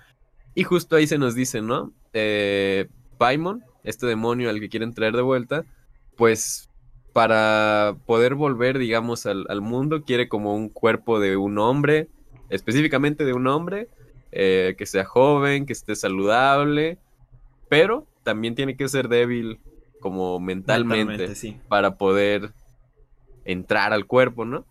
[0.53, 1.93] Y justo ahí se nos dice, ¿no?
[2.13, 5.65] Eh, Paimon, este demonio al que quieren traer de vuelta,
[6.15, 6.69] pues
[7.15, 12.09] para poder volver, digamos, al, al mundo, quiere como un cuerpo de un hombre,
[12.49, 13.87] específicamente de un hombre,
[14.33, 16.97] eh, que sea joven, que esté saludable,
[17.69, 19.61] pero también tiene que ser débil
[20.01, 21.33] como mentalmente,
[21.69, 22.51] para poder
[23.45, 24.65] entrar al cuerpo, ¿no?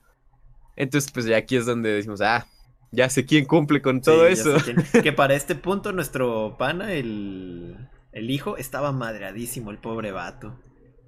[0.76, 2.46] Entonces, pues ya aquí es donde decimos, ah,
[2.92, 4.58] ya sé quién cumple con todo eso.
[5.02, 10.58] que para este punto nuestro pana, el, el hijo, estaba madreadísimo, el pobre vato.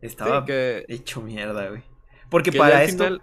[0.07, 1.83] Estaba hecho mierda, güey.
[2.31, 3.19] Porque para esto,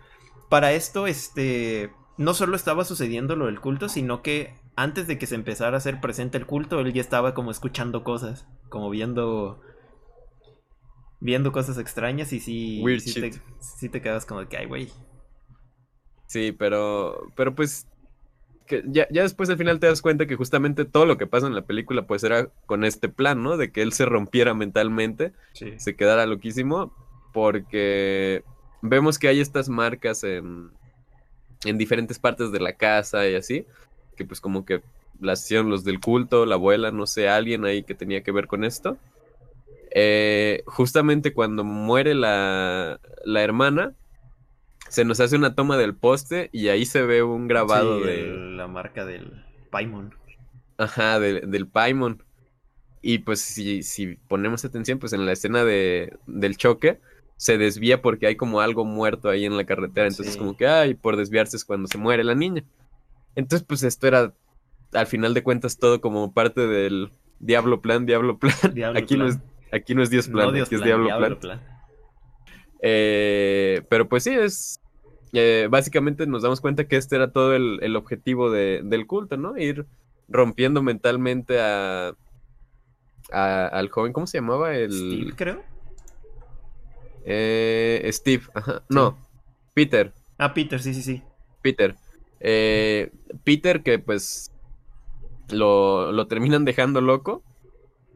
[0.49, 5.27] para esto, este, no solo estaba sucediendo lo del culto, sino que antes de que
[5.27, 9.61] se empezara a hacer presente el culto, él ya estaba como escuchando cosas, como viendo
[11.19, 14.89] viendo cosas extrañas y sí, sí te, sí, te, quedas como que, ay, güey.
[16.27, 17.87] Sí, pero, pero pues,
[18.65, 21.47] que ya, ya, después al final te das cuenta que justamente todo lo que pasa
[21.47, 23.57] en la película pues era con este plan, ¿no?
[23.57, 26.93] De que él se rompiera mentalmente, se quedara loquísimo,
[27.33, 28.43] porque
[28.81, 30.71] vemos que hay estas marcas en,
[31.65, 33.65] en diferentes partes de la casa y así,
[34.15, 34.81] que pues como que
[35.19, 38.47] las hicieron los del culto, la abuela, no sé, alguien ahí que tenía que ver
[38.47, 38.97] con esto.
[39.95, 43.93] Eh, justamente cuando muere la, la, hermana,
[44.93, 48.27] se nos hace una toma del poste y ahí se ve un grabado de...
[48.27, 50.13] la marca del Paimon.
[50.77, 52.21] Ajá, del Paimon.
[53.01, 56.99] Y pues si, si, ponemos atención, pues en la escena de, del choque,
[57.37, 60.05] se desvía porque hay como algo muerto ahí en la carretera.
[60.05, 62.63] Entonces como que, ay, por desviarse es cuando se muere la niña.
[63.33, 64.35] Entonces, pues esto era,
[64.93, 68.53] al final de cuentas, todo como parte del Diablo Plan, Diablo Plan.
[68.95, 69.39] aquí, No es,
[69.71, 71.61] aquí no es Dios Plan, aquí es Diablo, Plan.
[72.79, 74.79] Eh, pero pues sí, es...
[75.33, 79.57] Eh, básicamente nos damos cuenta que este era todo el, objetivo del culto, ¿no?
[79.57, 79.87] Ir
[80.29, 82.15] rompiendo mentalmente a,
[83.31, 84.75] al joven, ¿cómo se llamaba?
[84.75, 84.91] El...
[84.91, 85.63] Steve, creo.
[87.25, 88.83] Eh, Steve, ajá.
[88.89, 89.17] No,
[89.73, 90.13] Peter.
[90.37, 91.23] Ah, Peter, sí, sí, sí.
[91.61, 91.95] Peter.
[92.39, 93.11] Eh,
[93.43, 94.51] Peter, que pues
[95.49, 97.41] lo, lo, terminan dejando loco.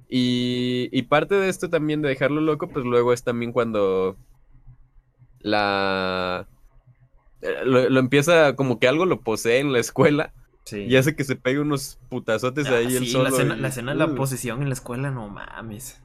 [0.09, 4.15] Y, y, parte de esto también de dejarlo loco, pues luego es también cuando
[5.39, 6.47] la...
[7.41, 10.33] Eh, lo, empieza como que algo lo posee en la escuela.
[10.69, 13.23] Y hace que se pegue unos putazotes ahí el solo.
[13.23, 16.01] La escena, la escena de la posesión en la escuela, no mames.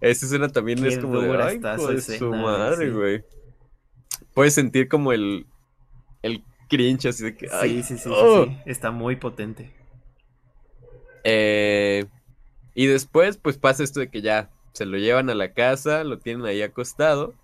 [0.00, 1.60] Esa escena también es como de, ay,
[2.00, 3.24] su madre, güey.
[4.32, 5.46] Puedes sentir como el,
[6.22, 7.48] el cringe, así de que.
[7.48, 8.46] sí, sí, sí, oh".
[8.46, 9.74] sí, Está muy potente.
[11.24, 12.04] Eh,
[12.74, 16.18] y después, pues pasa esto de que ya se lo llevan a la casa, lo
[16.18, 17.34] tienen ahí acostado.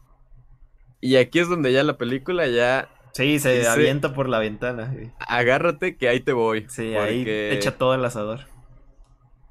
[1.00, 4.94] Y aquí es donde ya la película ya Sí, se Dice- avienta por la ventana.
[5.18, 6.66] Agárrate que ahí te voy.
[6.68, 8.40] Sí, ahí porque- echa todo el asador.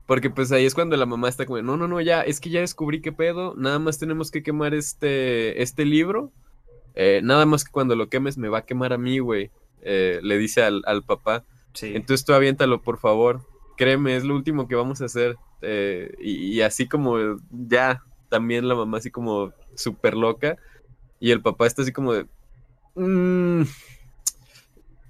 [0.05, 2.49] Porque pues ahí es cuando la mamá está como, no, no, no, ya, es que
[2.49, 6.31] ya descubrí qué pedo, nada más tenemos que quemar este, este libro,
[6.95, 9.51] eh, nada más que cuando lo quemes me va a quemar a mí, güey,
[9.83, 11.43] eh, le dice al, al papá.
[11.73, 11.91] Sí.
[11.95, 13.45] Entonces tú aviéntalo, por favor,
[13.77, 15.35] créeme, es lo último que vamos a hacer.
[15.61, 17.17] eh, y, y así como
[17.51, 20.57] ya, también la mamá así como súper loca,
[21.19, 22.25] y el papá está así como de...
[22.99, 23.63] "Mm,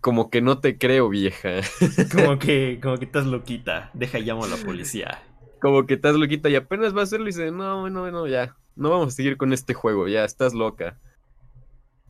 [0.01, 1.59] como que no te creo, vieja.
[2.13, 3.91] Como que, como que estás loquita.
[3.93, 5.21] Deja llamo a la policía.
[5.61, 8.55] como que estás loquita y apenas va a hacerlo y dice, no, no, no, ya,
[8.77, 10.97] no vamos a seguir con este juego, ya estás loca.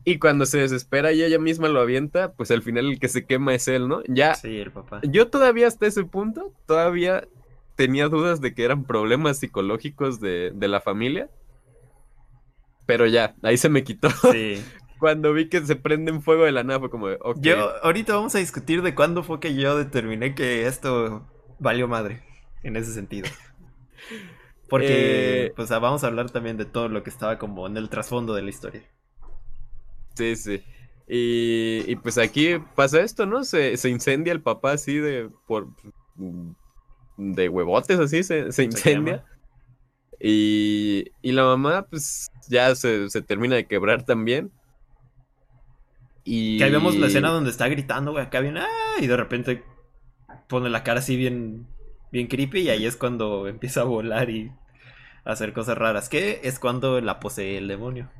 [0.04, 3.26] Y cuando se desespera y ella misma lo avienta, pues al final el que se
[3.26, 4.02] quema es él, ¿no?
[4.06, 5.00] Ya, Sí, el papá.
[5.02, 7.26] yo todavía hasta ese punto, todavía
[7.74, 11.28] tenía dudas de que eran problemas psicológicos de, de la familia.
[12.86, 14.10] Pero ya, ahí se me quitó.
[14.32, 14.62] Sí.
[15.00, 17.38] Cuando vi que se prende en fuego de la nada, fue como, de, ok.
[17.40, 21.26] Yo, ahorita vamos a discutir de cuándo fue que yo determiné que esto
[21.58, 22.22] valió madre.
[22.62, 23.26] En ese sentido.
[24.68, 27.76] Porque, Eh, pues ah, vamos a hablar también de todo lo que estaba como en
[27.76, 28.82] el trasfondo de la historia.
[30.14, 30.62] Sí, sí.
[31.08, 33.42] Y, y pues aquí pasa esto, ¿no?
[33.44, 35.68] Se, se incendia el papá así de por
[37.16, 39.24] de huevotes así, se, se incendia.
[40.20, 44.52] Y, y la mamá, pues, ya se, se termina de quebrar también.
[46.24, 48.66] Y Que ahí vemos la escena donde está gritando, güey, acá bien, ¡ah!
[49.00, 49.64] Y de repente
[50.48, 51.66] pone la cara así bien,
[52.12, 54.52] bien creepy y ahí es cuando empieza a volar y
[55.24, 56.08] a hacer cosas raras.
[56.08, 58.10] Que es cuando la posee el demonio.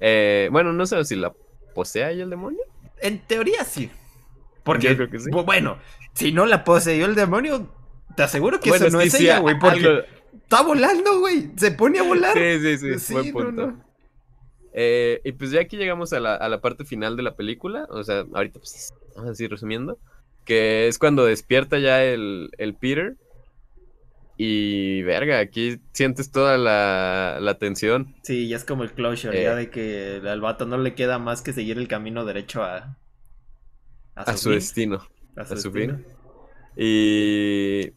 [0.00, 1.32] Eh, bueno, no sé si la
[1.74, 2.60] posee ahí el demonio.
[3.00, 3.90] En teoría sí.
[4.62, 5.30] Porque, Yo creo que sí.
[5.30, 5.78] bu- bueno,
[6.12, 7.72] si no la poseyó el demonio,
[8.14, 10.02] te aseguro que Bueno, eso no es sí, ella, güey, porque algo-
[10.34, 11.50] está volando, güey.
[11.56, 12.34] Se pone a volar.
[12.36, 13.66] Sí, sí, sí, Sí, buen no, punto.
[13.68, 13.89] no.
[14.72, 17.86] Eh, y pues ya aquí llegamos a la, a la parte final de la película.
[17.90, 19.98] O sea, ahorita pues, vamos así resumiendo.
[20.44, 23.16] Que es cuando despierta ya el, el Peter.
[24.36, 28.14] Y verga, aquí sientes toda la, la tensión.
[28.22, 29.42] Sí, ya es como el closure, Eh.
[29.44, 32.96] ya de que al vato no le queda más que seguir el camino derecho a...
[34.14, 35.06] A su destino.
[35.36, 35.98] a a su destino.
[35.98, 36.06] fin.
[36.76, 37.92] Y.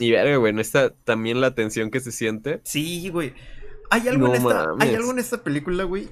[0.00, 2.60] Y verga, bueno, esta también la tensión que se siente.
[2.64, 3.34] Sí, güey.
[3.94, 4.88] Hay algo, No en esta, mames.
[4.88, 6.08] hay algo en esta película, güey,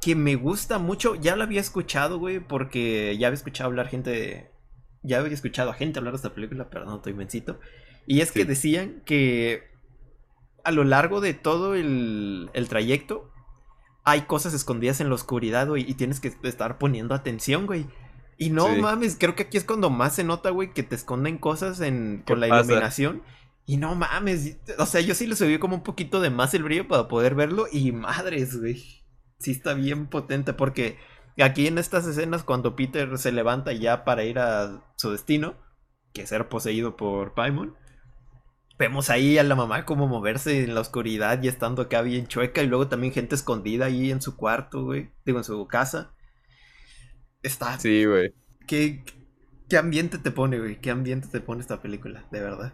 [0.00, 1.14] que me gusta mucho.
[1.14, 4.50] Ya la había escuchado, güey, porque ya había escuchado hablar gente.
[5.02, 7.60] Ya había escuchado a gente hablar de esta película, pero no estoy mencito.
[8.06, 9.62] Y es que decían que
[10.64, 13.30] a lo largo de todo el, el trayecto
[14.04, 17.86] hay cosas escondidas en la oscuridad, güey, y tienes que estar poniendo atención, güey.
[18.38, 18.80] Y no Sí.
[18.80, 22.22] mames, creo que aquí es cuando más se nota, güey, que te esconden cosas en,
[22.26, 22.64] con la pasa?
[22.64, 23.22] iluminación.
[23.68, 26.62] Y no mames, o sea, yo sí le subí como un poquito de más el
[26.62, 29.04] brillo para poder verlo y madres, güey.
[29.40, 30.98] Sí está bien potente porque
[31.36, 35.56] aquí en estas escenas cuando Peter se levanta ya para ir a su destino,
[36.12, 37.76] que es ser poseído por Paimon,
[38.78, 42.62] vemos ahí a la mamá como moverse en la oscuridad y estando acá bien chueca
[42.62, 46.14] y luego también gente escondida ahí en su cuarto, güey, digo en su casa.
[47.42, 48.32] Está Sí, güey.
[48.66, 49.04] ¿Qué,
[49.68, 50.80] qué ambiente te pone, güey?
[50.80, 52.26] ¿Qué ambiente te pone esta película?
[52.30, 52.72] De verdad.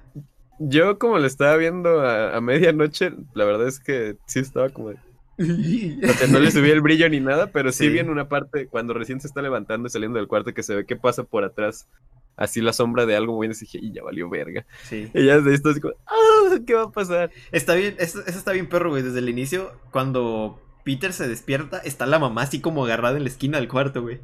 [0.68, 4.90] Yo, como lo estaba viendo a, a medianoche, la verdad es que sí estaba como.
[4.90, 4.96] de-
[6.08, 7.88] O sea, no le subí el brillo ni nada, pero sí, Sí.
[7.90, 10.74] vi en una parte cuando recién se está levantando y saliendo del cuarto que se
[10.74, 11.88] ve que pasa por atrás.
[12.36, 13.50] Así la sombra de algo, güey.
[13.50, 14.64] Y dije, y ya valió verga.
[14.84, 15.10] Sí.
[15.14, 17.30] Y ya de esto así como, ah, ¿qué va a pasar?
[17.50, 19.02] Está bien, eso, eso está bien perro, güey.
[19.02, 23.28] Desde el inicio, cuando Peter se despierta, está la mamá así como agarrada en la
[23.28, 24.20] esquina del cuarto, güey.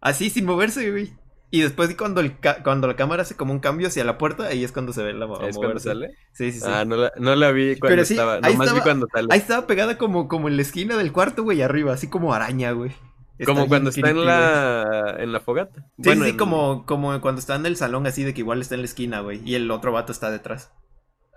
[0.00, 1.12] Así, sin moverse, güey.
[1.50, 4.44] Y después cuando, el ca- cuando la cámara hace como un cambio hacia la puerta,
[4.48, 6.10] ahí es cuando se ve la mamá ¿Es cuando sale?
[6.32, 6.66] Sí, sí, sí.
[6.68, 8.40] Ah, no la, no la vi cuando Pero sí, estaba.
[8.40, 9.28] Nomás vi cuando sale.
[9.30, 12.72] Ahí estaba pegada como, como en la esquina del cuarto, güey, arriba, así como araña,
[12.72, 12.92] güey.
[13.38, 14.26] Está Como cuando está en güey.
[14.26, 15.80] la, en la fogata.
[15.96, 18.60] Sí, Bueno, sí, en- como, como cuando está en el salón así de que igual
[18.60, 19.40] está en la esquina, güey.
[19.48, 20.72] Y el otro vato está detrás.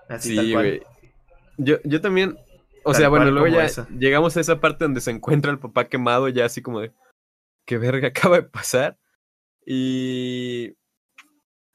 [0.09, 0.65] Así Sí, tal cual.
[0.65, 0.81] güey.
[1.57, 2.37] Yo, yo también.
[2.83, 5.87] O Tal sea, bueno, luego ya llegamos a esa parte donde se encuentra el papá
[5.87, 6.91] quemado, ya así como de.
[7.65, 8.97] ¿Qué verga acaba de pasar?
[9.65, 10.73] Y.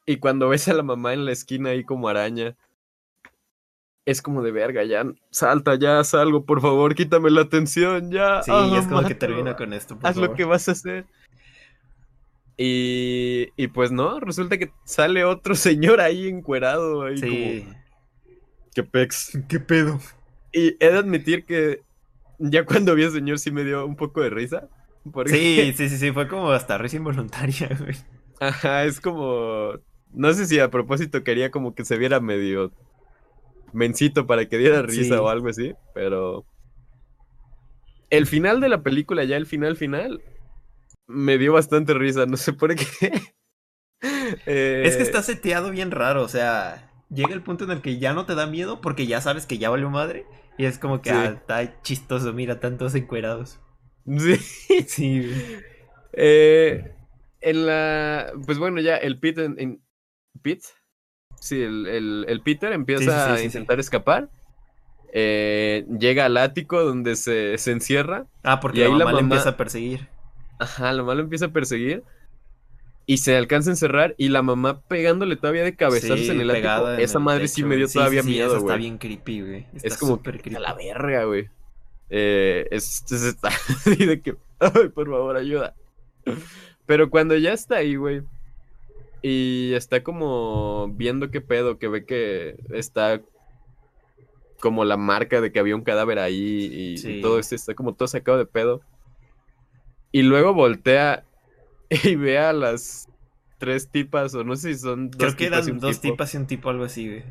[0.07, 2.57] Y cuando ves a la mamá en la esquina ahí como araña.
[4.05, 8.41] Es como de verga, ya salta, ya salgo, por favor, quítame la atención, ya.
[8.43, 9.99] Sí, y es como que termina con esto.
[9.99, 11.07] por Haz lo que vas a hacer.
[12.57, 17.63] Y, y pues no, resulta que sale otro señor ahí encuerado, ahí Sí.
[17.67, 17.83] como,
[18.75, 19.39] qué pex.
[19.49, 19.99] ¿Qué pedo?
[20.53, 21.83] Y he de admitir que
[22.39, 24.69] ya cuando vi al señor sí me dio un poco de risa.
[25.13, 27.97] Porque, Sí, sí, sí, sí, fue como hasta risa involuntaria, güey.
[28.41, 29.73] ajá, es como,
[30.13, 32.73] no sé si a propósito quería como que se viera medio
[33.73, 35.21] mencito para que diera risa Sí.
[35.21, 36.45] o algo así, pero...
[38.11, 40.23] el final de la película, ya el final final,
[41.07, 42.87] me dio bastante risa, no sé por qué.
[44.45, 48.13] Es que está seteado bien raro, o sea, llega el punto en el que ya
[48.13, 50.27] no te da miedo porque ya sabes que ya valió madre.
[50.59, 53.61] Y es como que ah, está chistoso, mira, tantos encuerados.
[54.07, 54.37] Sí.
[54.87, 55.31] Sí.
[56.13, 56.93] Eh,
[57.41, 58.33] en la.
[58.45, 59.81] Pues bueno, ya el Pete en.
[61.41, 64.31] Sí, el, el, Peter empieza a intentar escapar.
[65.13, 68.27] Eh, llega al ático donde se, se encierra.
[68.43, 70.09] Ah, porque ahí la mamá, empieza a perseguir.
[70.59, 72.03] Ajá, la mamá lo empieza a perseguir.
[73.07, 76.91] Y se alcanza a encerrar y la mamá pegándole todavía de cabezazos en el ático.
[76.91, 78.61] Esa madre sí me dio todavía miedo, güey.
[78.63, 79.67] Está bien creepy, güey.
[79.83, 80.57] Es como creepy.
[80.57, 81.49] a la verga, güey.
[82.11, 85.75] Eh, es, está así de que, ay, por favor, ayuda.
[86.87, 88.23] Pero cuando ya está ahí, güey,
[89.23, 93.21] y está como viendo qué pedo, que ve que está
[94.61, 98.09] como la marca de que había un cadáver ahí y, todo esto está como todo
[98.09, 98.83] sacado de pedo.
[100.13, 101.25] Y luego voltea
[102.05, 103.09] y ve a las
[103.59, 106.47] tres tipas, o no sé si son dos Creo que eran dos tipas y un
[106.47, 107.25] tipo, algo así, güey.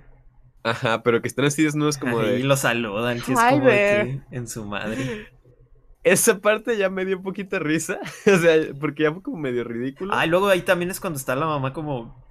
[0.65, 2.39] Ajá, pero que están así desnudos como de.
[2.39, 5.27] Y lo saludan, que es como de en su madre.
[6.03, 7.99] Esa parte ya me dio un poquito de risa.
[8.25, 10.11] o sea, porque ya fue como medio ridículo.
[10.11, 12.25] Ah, y luego ahí también es cuando está la mamá como.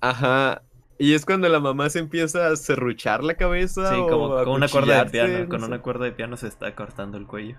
[0.00, 0.62] Ajá.
[1.00, 3.92] Y es cuando la mamá se empieza a serruchar la cabeza.
[3.92, 5.48] Sí, como con una cuerda de piano.
[5.48, 7.56] Con una cuerda de piano se está cortando el cuello.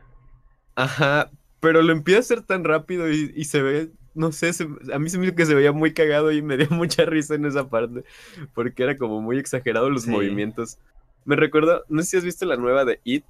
[0.76, 1.30] Ajá.
[1.60, 4.52] Pero lo empieza a hacer tan rápido y se ve no sé,
[4.94, 7.36] a mí se me hizo que se veía muy cagado y me dio mucha risa
[7.36, 8.04] en esa parte,
[8.54, 10.78] porque era como muy exagerado los movimientos.
[11.26, 13.26] Me recuerdo, no sé si has visto la nueva de It,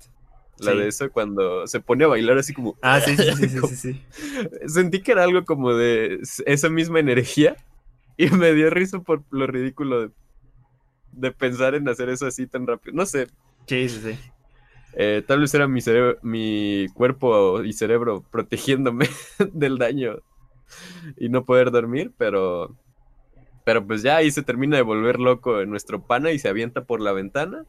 [0.60, 2.78] la de eso, cuando se pone a bailar así como...
[2.82, 4.02] Ah, sí, sí, sí, sí, sí,
[4.68, 7.58] Sentí que era algo como de esa misma energía
[8.18, 10.10] y me dio risa por lo ridículo de,
[11.14, 12.96] de pensar en hacer eso así tan rápido.
[12.96, 13.28] No sé.
[13.66, 14.20] Sí, sí, sí.
[14.94, 15.80] Eh, tal vez era mi,
[16.22, 19.10] mi cuerpo y cerebro protegiéndome
[19.54, 20.18] del daño
[21.18, 22.76] y no poder dormir, pero
[23.64, 27.00] pero pues ya ahí se termina de volver loco nuestro pana y se avienta por
[27.00, 27.66] la ventana.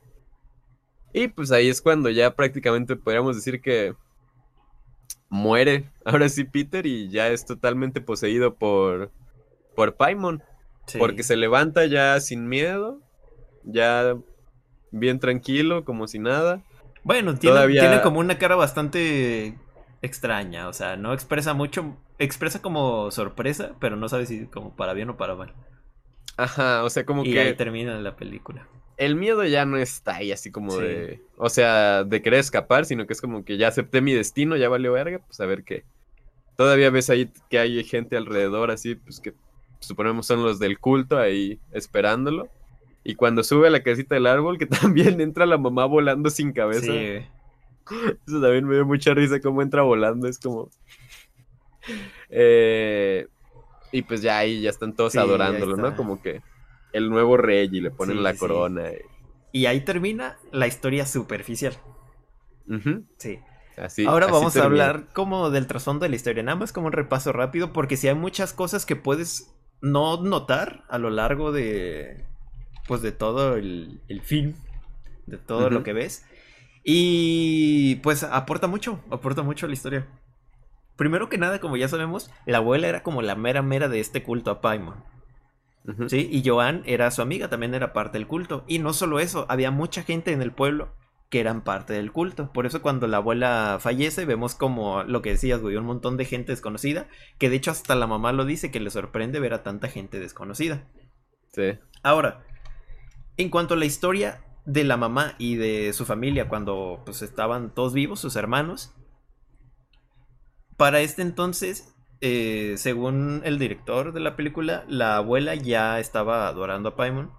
[1.13, 3.95] Y pues ahí es cuando ya prácticamente podríamos decir que
[5.29, 9.11] muere ahora sí Peter y ya es totalmente poseído por
[9.75, 10.43] por Paimon.
[10.99, 13.01] Porque se levanta ya sin miedo,
[13.63, 14.17] ya
[14.91, 16.61] bien tranquilo, como si nada.
[17.05, 19.57] Bueno, tiene, tiene como una cara bastante
[20.03, 24.93] extraña, o sea, no expresa mucho, expresa como sorpresa, pero no sabe si como para
[24.93, 25.55] bien o para mal.
[26.37, 27.41] Ajá, o sea, como y que...
[27.41, 28.67] ahí termina la película.
[28.97, 31.21] El miedo ya no está ahí así como de...
[31.37, 34.69] O sea, de querer escapar, sino que es como que ya acepté mi destino, ya
[34.69, 35.85] valió verga, pues a ver qué.
[36.57, 39.35] Todavía ves ahí que hay gente alrededor así, pues que
[39.81, 42.49] suponemos son los del culto ahí esperándolo.
[43.05, 46.53] Y cuando sube a la casita del árbol, que también entra la mamá volando sin
[46.53, 46.93] cabeza.
[46.93, 47.27] Sí.
[48.27, 50.71] Eso también me dio mucha risa cómo entra volando, es como...
[52.31, 53.27] Eh,
[53.91, 55.95] y pues ya ahí ya están todos adorándolo, ¿no?
[55.97, 56.41] Como que
[56.93, 58.91] el nuevo rey y le ponen la corona.
[59.53, 59.67] Y...
[59.67, 61.75] ahí termina la historia superficial.
[63.19, 63.39] Sí.
[63.77, 66.93] Así, Ahora vamos a hablar como del trasfondo de la historia, nada más como un
[66.93, 72.25] repaso rápido, porque si hay muchas cosas que puedes no notar a lo largo de,
[72.87, 74.55] pues de todo el, film,
[75.27, 76.25] de todo lo que ves.
[76.85, 80.09] Y pues aporta mucho, aporta mucho a la historia.
[80.97, 84.23] Primero que nada, como ya sabemos, la abuela era como la mera mera de este
[84.23, 85.05] culto a Paimon.
[86.07, 86.29] ¿Sí?
[86.31, 88.65] Y Joan era su amiga, también era parte del culto.
[88.69, 90.95] Y no solo eso, había mucha gente en el pueblo
[91.29, 92.53] que eran parte del culto.
[92.53, 96.27] Por eso cuando la abuela fallece, vemos como lo que decías, güey, un montón de
[96.27, 99.63] gente desconocida, que de hecho hasta la mamá lo dice, que le sorprende ver a
[99.63, 100.87] tanta gente desconocida.
[101.53, 101.79] Sí.
[102.03, 102.45] Ahora,
[103.39, 107.75] en cuanto a la historia, de la mamá y de su familia cuando pues estaban
[107.75, 108.95] todos vivos, sus hermanos.
[110.77, 116.91] Para este entonces, eh, según el director de la película, la abuela ya estaba adorando
[116.91, 117.31] a Paimon.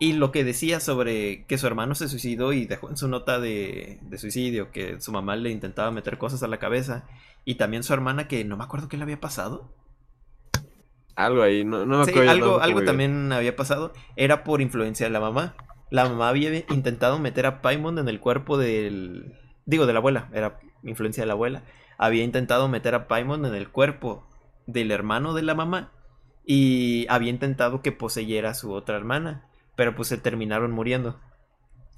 [0.00, 3.40] Y lo que decía sobre que su hermano se suicidó y dejó en su nota
[3.40, 7.08] de, suicidio que su mamá le intentaba meter cosas a la cabeza.
[7.44, 9.74] Y también su hermana que no me acuerdo qué le había pasado.
[11.16, 12.30] Algo ahí, no, me acuerdo.
[12.30, 13.92] algo, algo también había pasado.
[14.14, 15.56] Era por influencia de la mamá
[15.90, 19.34] la mamá había intentado meter a Paimon en el cuerpo del...
[19.64, 21.62] Digo, de la abuela, era influencia de la abuela.
[21.98, 24.26] Había intentado meter a Paimon en el cuerpo
[24.66, 25.92] del hermano de la mamá
[26.44, 31.20] y había intentado que poseyera a su otra hermana, pero pues se terminaron muriendo.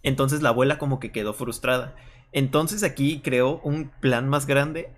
[0.02, 1.94] Entonces la abuela como que quedó frustrada.
[2.32, 4.92] Entonces aquí creó un plan más grande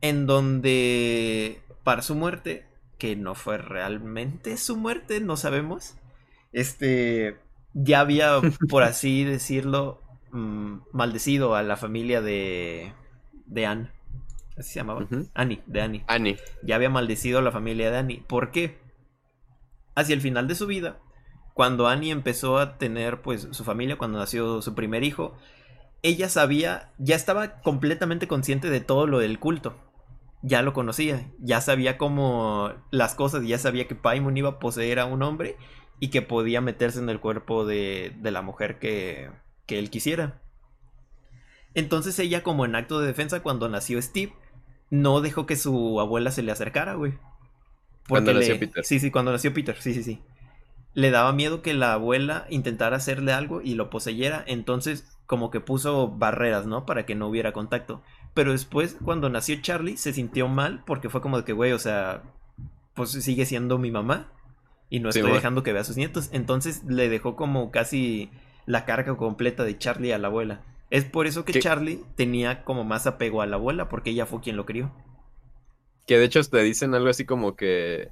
[0.00, 2.66] en donde para su muerte,
[2.98, 5.96] que no fue realmente su muerte, no sabemos,
[6.52, 7.38] este
[7.74, 10.00] ya había, por así decirlo,
[10.32, 12.94] mm, maldecido a la familia de,
[13.46, 13.90] de Anne.
[14.56, 15.06] Así se llamaba.
[15.34, 16.04] Annie, de Annie.
[16.06, 16.38] Annie.
[16.62, 18.24] Ya había maldecido a la familia de Annie.
[18.26, 18.78] ¿Por qué?
[19.96, 21.00] Hacia el final de su vida,
[21.54, 25.36] cuando Annie empezó a tener pues su familia, cuando nació su primer hijo,
[26.02, 29.76] ella sabía, ya estaba completamente consciente de todo lo del culto.
[30.42, 34.98] Ya lo conocía, ya sabía cómo las cosas, ya sabía que Paimon iba a poseer
[34.98, 35.56] a un hombre
[36.00, 39.30] y que podía meterse en el cuerpo de, de la mujer que,
[39.66, 40.40] que él quisiera.
[41.74, 44.32] Entonces ella como en acto de defensa cuando nació Steve,
[44.90, 47.14] no dejó que su abuela se le acercara, güey.
[48.08, 48.84] Cuando nació Peter.
[48.84, 50.22] Sí, sí, cuando nació Peter, sí, sí, sí.
[50.94, 55.60] Le daba miedo que la abuela intentara hacerle algo y lo poseyera, entonces como que
[55.60, 56.86] puso barreras, ¿no?
[56.86, 58.02] Para que no hubiera contacto.
[58.34, 61.78] Pero después, cuando nació Charlie, se sintió mal porque fue como de que, güey, o
[61.78, 62.22] sea,
[62.94, 64.33] pues sigue siendo mi mamá
[64.94, 66.28] y no estoy dejando que vea a sus nietos.
[66.32, 68.30] Entonces le dejó como casi
[68.64, 70.60] la carga completa de Charlie a la abuela.
[70.88, 74.40] Es por eso que Charlie tenía como más apego a la abuela, porque ella fue
[74.40, 74.94] quien lo crió.
[76.06, 78.10] Que de hecho te dicen algo así como que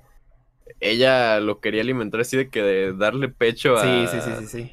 [0.81, 3.83] ella lo quería alimentar así de que de darle pecho a.
[3.83, 4.73] Sí, sí, sí, sí, sí.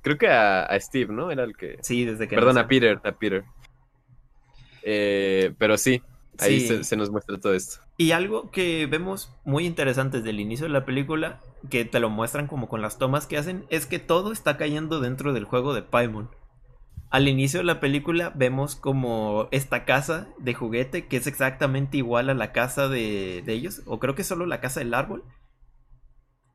[0.00, 1.30] Creo que a, Steve, ¿no?
[1.30, 1.76] Era el que.
[1.82, 2.36] Sí, desde que.
[2.36, 3.44] Perdón, a Peter, a Peter.
[4.82, 6.00] Eh, pero sí,
[6.38, 7.80] ahí se, se, nos muestra todo esto.
[7.96, 12.10] Y algo que vemos muy interesante desde el inicio de la película, que te lo
[12.10, 15.74] muestran como con las tomas que hacen, es que todo está cayendo dentro del juego
[15.74, 16.30] de Paimon.
[17.10, 22.28] Al inicio de la película vemos como esta casa de juguete que es exactamente igual
[22.28, 25.24] a la casa de, ellos, o creo que solo la casa del árbol.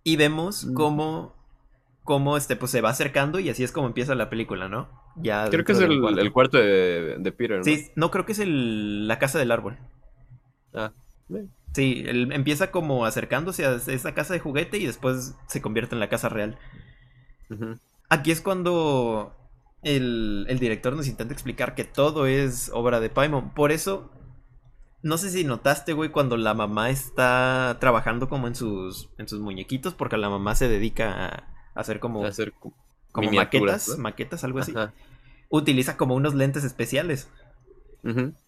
[0.04, 0.74] Y vemos mm.
[0.76, 1.36] cómo,
[2.04, 5.03] cómo este, pues, se va acercando y así es como empieza la película, ¿no?
[5.16, 7.57] Ya creo que es el cuarto, de, Peter.
[7.57, 7.64] ¿no?
[7.64, 9.78] Sí, no creo que es la casa del árbol.
[10.74, 10.91] Ah.
[11.74, 15.99] Sí, él empieza como acercándose a esa casa de juguete y después se convierte en
[15.99, 16.57] la casa real.
[18.09, 19.36] Aquí es cuando
[19.84, 23.53] el, director nos intenta explicar que todo es obra de Paimon.
[23.53, 24.11] Por eso,
[25.01, 29.39] no sé si notaste, güey, cuando la mamá está trabajando como en sus, en sus
[29.39, 32.53] muñequitos, porque la mamá se dedica a, hacer como, hacer
[33.14, 34.74] como maquetas, maquetas, algo así.
[35.49, 37.30] Utiliza como unos lentes especiales.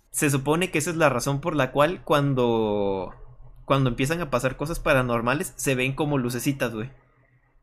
[0.09, 3.13] Se supone que esa es la razón por la cual cuando,
[3.63, 6.89] cuando empiezan a pasar cosas paranormales, se ven como lucecitas, güey.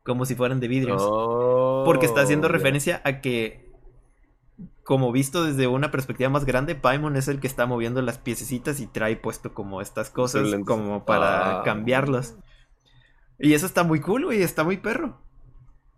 [0.03, 1.03] Como si fueran de vidrios.
[1.85, 3.71] porque está haciendo oh, referencia a que
[4.83, 8.79] como visto desde una perspectiva más grande, Paimon es el que está moviendo las piececitas
[8.79, 11.63] y trae puesto como estas cosas como para ah.
[11.63, 12.37] cambiarlas.
[13.39, 15.21] Y eso está muy cool, güey, está muy perro.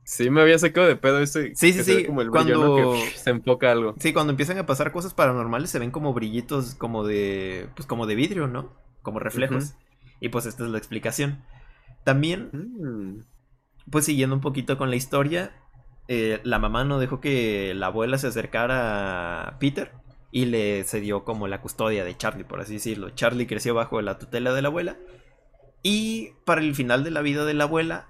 [0.05, 1.55] Sí, me había sacado de pedo ese.
[1.55, 2.05] Sí, sí, sí.
[2.05, 3.95] Como el cuando se enfoca algo.
[3.99, 8.05] Sí, cuando empiezan a pasar cosas paranormales se ven como brillitos como de pues como
[8.05, 8.71] de vidrio, ¿no?
[9.01, 9.73] Como reflejos.
[10.19, 11.43] Y pues esta es la explicación.
[12.03, 13.89] También mm.
[13.89, 15.53] pues siguiendo un poquito con la historia,
[16.07, 19.91] eh, la mamá no dejó que la abuela se acercara a Peter
[20.31, 23.09] y le cedió como la custodia de Charlie, por así decirlo.
[23.09, 24.97] Charlie creció bajo la tutela de la abuela
[25.81, 28.07] y para el final de la vida de la abuela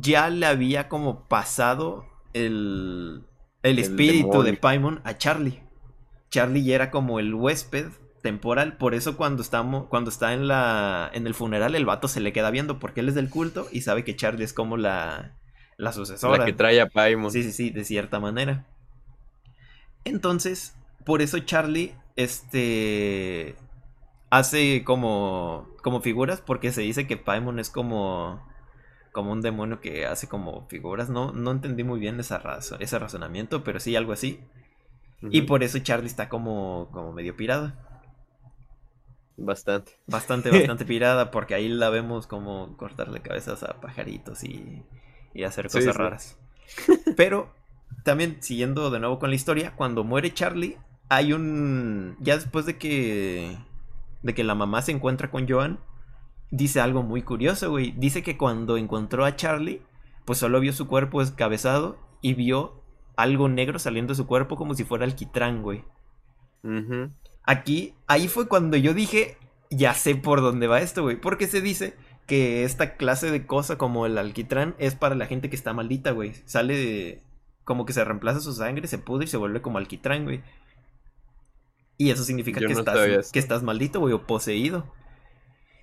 [0.00, 3.24] ya le había como pasado el,
[3.62, 5.62] el, espíritu de Paimon a Charlie.
[6.30, 7.86] Charlie ya era como el huésped
[8.22, 12.20] temporal, por eso cuando estamos cuando está en la en el funeral el vato se
[12.20, 15.34] le queda viendo porque él es del culto y sabe que Charlie es como la
[15.76, 16.38] la sucesora.
[16.38, 17.30] La que trae a Paimon.
[17.30, 18.66] Sí, sí, sí, de cierta manera.
[20.04, 23.56] Entonces, por eso Charlie, este,
[24.30, 28.46] hace como, como figuras, porque se dice que Paimon es como,
[29.14, 31.08] como un demonio que hace como figuras.
[31.08, 32.42] No, no entendí muy bien esa
[32.78, 34.40] ese razonamiento, pero sí, algo así.
[35.22, 37.80] Y por eso Charlie está como, como medio pirada.
[39.38, 39.92] Bastante.
[40.06, 44.82] Bastante, bastante pirada, porque ahí la vemos como cortarle cabezas a pajaritos y
[45.34, 46.38] y hacer cosas raras.
[47.16, 47.52] Pero
[48.04, 52.78] también siguiendo de nuevo con la historia, cuando muere Charlie, hay un ya después de
[52.78, 53.58] que
[54.22, 55.78] de que la mamá se encuentra con Joan,
[56.54, 57.92] dice algo muy curioso, güey.
[57.92, 59.82] Dice que cuando encontró a Charlie,
[60.24, 62.82] pues solo vio su cuerpo descabezado y vio
[63.16, 65.84] algo negro saliendo de su cuerpo como si fuera alquitrán, güey.
[67.42, 69.36] Aquí, ahí fue cuando yo dije,
[69.70, 71.20] ya sé por dónde va esto, güey.
[71.20, 71.94] Porque se dice
[72.26, 76.12] que esta clase de cosa como el alquitrán es para la gente que está maldita,
[76.12, 76.34] güey.
[76.46, 77.22] Sale
[77.64, 80.42] como que se reemplaza su sangre, se pudre y se vuelve como alquitrán, güey.
[81.96, 84.86] Y eso significa que, estás, que estás maldito, güey, o poseído.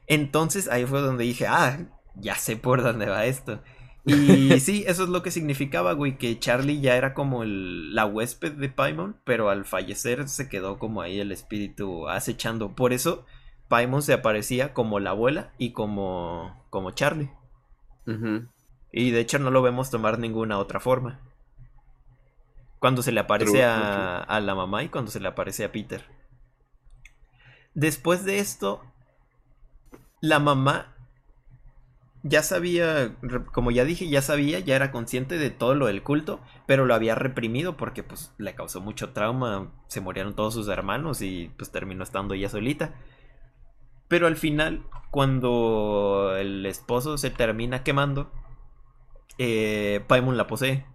[0.08, 1.80] Entonces ahí fue donde dije, ah,
[2.16, 3.62] ya sé por dónde va esto.
[4.06, 8.06] Y sí, eso es lo que significaba, güey, que Charlie ya era como el, la
[8.06, 12.76] huésped de Paimon, pero al fallecer se quedó como ahí el espíritu acechando.
[12.76, 13.26] Por eso
[13.68, 17.32] Paimon se aparecía como la abuela y como, como Charlie.
[18.92, 21.22] Y de hecho no lo vemos tomar ninguna otra forma.
[22.80, 25.72] Cuando se le aparece True, a, a la mamá y cuando se le aparece a
[25.72, 26.04] Peter.
[27.74, 28.82] Después de esto,
[30.22, 30.96] la mamá
[32.24, 33.16] ya sabía,
[33.52, 36.94] como ya dije, ya sabía, ya era consciente de todo lo del culto, pero lo
[36.94, 41.72] había reprimido porque pues le causó mucho trauma, se murieron todos sus hermanos y pues
[41.72, 42.94] terminó estando ella solita.
[44.08, 48.30] Pero al final, cuando el esposo se termina quemando,
[49.38, 50.86] eh, Paimon la posee.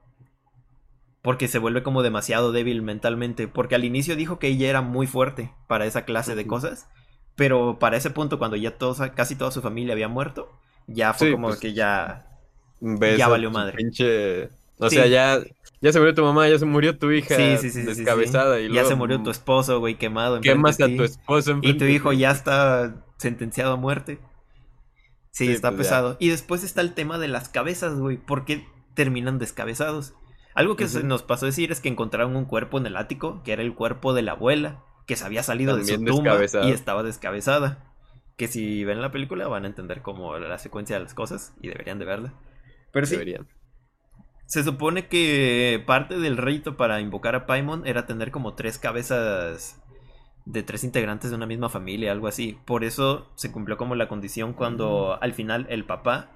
[1.23, 3.49] Porque se vuelve como demasiado débil mentalmente.
[3.49, 6.91] Porque al inicio dijo que ella era muy fuerte para esa clase de cosas.
[7.37, 10.51] Pero para ese punto, cuando ya todos, casi toda su familia había muerto,
[10.87, 12.27] ya fue Sí, como pues, que ya.
[12.81, 13.77] Ves Ya valió madre.
[13.77, 14.49] Pinche...
[14.79, 14.97] O Sí.
[14.97, 15.41] sea, ya,
[15.81, 18.61] ya se murió tu mamá, ya se murió tu hija Sí, descabezada.
[18.61, 20.41] Y ya luego se murió tu esposo, güey, quemado.
[20.41, 24.19] Quemas a tu esposo Y tu hijo ya está sentenciado a muerte.
[25.31, 25.97] Sí, está pues ya.
[25.97, 26.17] pesado.
[26.19, 28.17] Y después está el tema de las cabezas, güey.
[28.17, 30.15] ¿Por qué terminan descabezados?
[30.55, 33.43] Algo que se nos pasó a decir es que encontraron un cuerpo en el ático,
[33.43, 36.71] que era el cuerpo de la abuela, que se había salido de su tumba y
[36.73, 37.93] estaba descabezada.
[38.37, 41.69] Que si ven la película van a entender como la secuencia de las cosas y
[41.69, 42.35] deberían de verla.
[42.93, 43.47] Pero sí, Deberían.
[44.47, 49.83] se supone que parte del rito para invocar a Paimon era tener como tres cabezas
[50.45, 52.59] de tres integrantes de una misma familia, algo así.
[52.67, 56.31] Por eso se cumplió como la condición cuando al final el papá,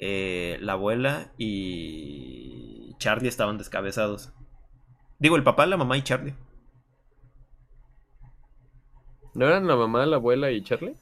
[0.00, 4.32] eh, la abuela y Charlie estaban descabezados.
[5.18, 6.34] Digo, el papá, la mamá y Charlie.
[9.38, 10.98] ¿No eran la mamá, la abuela y Charlie?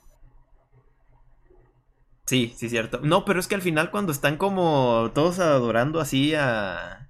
[2.26, 3.00] Sí, sí, cierto.
[3.02, 7.08] No, pero es que al final cuando están como todos adorando así a,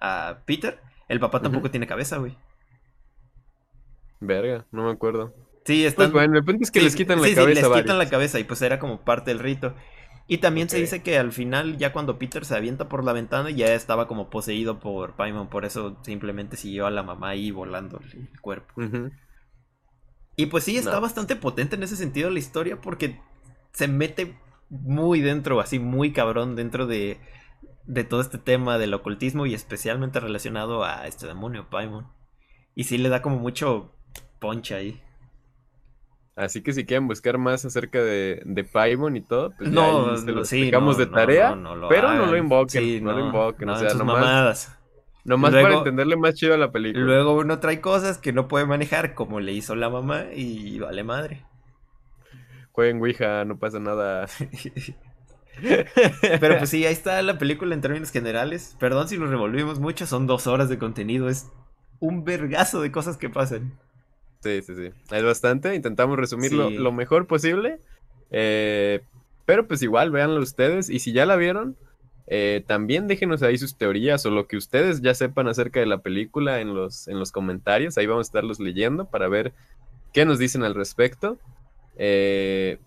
[0.00, 2.36] a Peter, el papá tampoco tiene cabeza, güey.
[4.20, 5.34] Verga, no me acuerdo.
[5.64, 6.10] Sí, están...
[6.10, 7.98] Pues bueno, el punto es que Sí, les quitan la sí, sí, cabeza les quitan
[7.98, 9.74] la cabeza y pues era como parte del rito.
[10.26, 13.50] Y también se dice que al final, ya cuando Peter se avienta por la ventana,
[13.50, 15.48] ya estaba como poseído por Paimon.
[15.48, 18.72] Por eso simplemente siguió a la mamá ahí volando el cuerpo.
[20.40, 21.00] Y pues sí, está No.
[21.00, 23.20] bastante potente en ese sentido la historia porque
[23.72, 24.38] se mete
[24.68, 27.20] muy dentro, así muy cabrón dentro de,
[27.86, 32.06] de todo este tema del ocultismo y especialmente relacionado a este demonio Paimon.
[32.74, 33.94] Y sí le da como mucho
[34.38, 35.02] punch ahí.
[36.36, 40.06] Así que si quieren buscar más acerca de, de Paimon y todo, pues ya No,
[40.06, 41.50] ahí se los sí, no, de no, tarea.
[41.50, 42.30] no, no lo pero no hagan.
[42.30, 43.66] lo invoquen, Sí, no, lo invoquen.
[43.66, 44.78] no, o sea, nomás, mamadas.
[45.24, 47.04] Nomás Luego- para entenderle más chido a la película.
[47.04, 51.04] Luego uno trae cosas que no puede manejar, como le hizo la mamá, y vale
[51.04, 51.44] madre.
[52.72, 54.26] Jueguen Ouija, no pasa nada.
[56.40, 58.76] Pero pues sí, ahí está la película en términos generales.
[58.78, 61.48] Perdón si lo revolvimos mucho, son dos horas de contenido, es
[61.98, 63.78] un vergazo de cosas que pasan.
[64.42, 64.90] Sí, sí, sí.
[65.10, 65.74] Es bastante.
[65.74, 66.76] Intentamos resumirlo Sí.
[66.78, 67.78] lo mejor posible.
[68.30, 69.00] Eh,
[69.44, 70.88] pero pues igual, véanlo ustedes.
[70.88, 71.76] Y si ya la vieron,
[72.32, 75.98] eh, también déjenos ahí sus teorías o lo que ustedes ya sepan acerca de la
[75.98, 77.98] película en los, en los comentarios.
[77.98, 79.52] Ahí vamos a estarlos leyendo para ver
[80.12, 81.38] qué nos dicen al respecto.
[81.96, 82.78] Eh,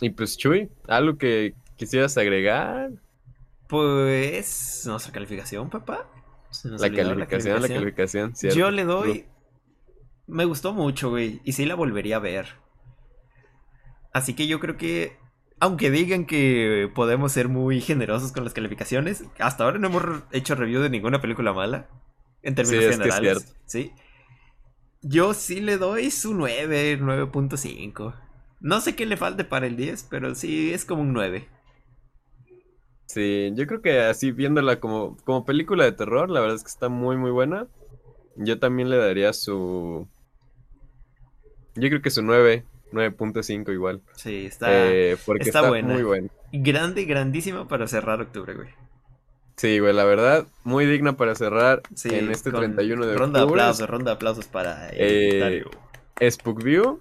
[0.00, 2.90] y pues, Chuy, algo que quisieras agregar.
[3.66, 6.08] Pues nuestra calificación, papá.
[6.62, 8.56] La calificación, la calificación, cierto.
[8.56, 9.26] Yo le doy.
[10.28, 11.40] Me gustó mucho, güey.
[11.42, 12.46] Y sí la volvería a ver.
[14.12, 15.16] Así que yo creo que.
[15.58, 20.54] Aunque digan que podemos ser muy generosos con las calificaciones, hasta ahora no hemos hecho
[20.54, 21.88] review de ninguna película mala.
[22.42, 23.56] En términos Sí, es que es generales.
[23.64, 23.92] Sí.
[25.02, 28.14] Yo sí le doy su 9, 9.5.
[28.60, 31.48] No sé qué le falte para el 10, pero sí es como un 9.
[33.06, 36.70] Sí, yo creo que así viéndola como, como película de terror, la verdad es que
[36.70, 37.66] está muy muy buena.
[38.36, 40.06] Yo también le daría su...
[41.74, 44.00] Yo creo que su 9, 9.5 igual.
[44.16, 45.94] Sí, está Eh, porque está está, buena.
[45.94, 46.28] muy buena.
[46.52, 48.68] grande, grandísima para cerrar octubre, güey.
[49.56, 53.38] Sí, güey, la verdad, muy digna para cerrar Sí, en este con 31 de ronda
[53.40, 53.62] de octubre.
[53.62, 55.64] aplausos, ronda de aplausos para Eh.
[56.30, 57.00] Spookview,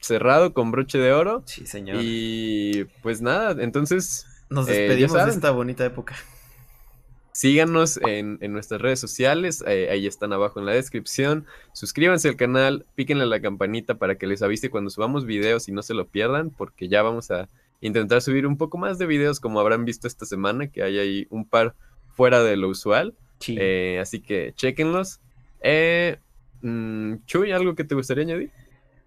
[0.00, 1.42] cerrado con broche de oro.
[1.46, 1.98] Sí, señor.
[2.00, 6.14] Y pues nada, entonces Nos eh, despedimos de esta bonita época.
[7.32, 11.46] Síganos en, en nuestras redes sociales, eh, ahí están abajo en la descripción.
[11.72, 15.72] Suscríbanse al canal, píquenle a la campanita para que les avise cuando subamos videos y
[15.72, 17.48] no se lo pierdan, porque ya vamos a
[17.80, 21.26] intentar subir un poco más de videos como habrán visto esta semana, que hay ahí
[21.30, 21.74] un par
[22.10, 23.14] fuera de lo usual.
[23.40, 23.56] Sí.
[23.58, 25.20] Eh, así que chequenlos.
[25.62, 26.18] Eh,
[26.60, 28.50] mm, Chuy, ¿algo que te gustaría añadir?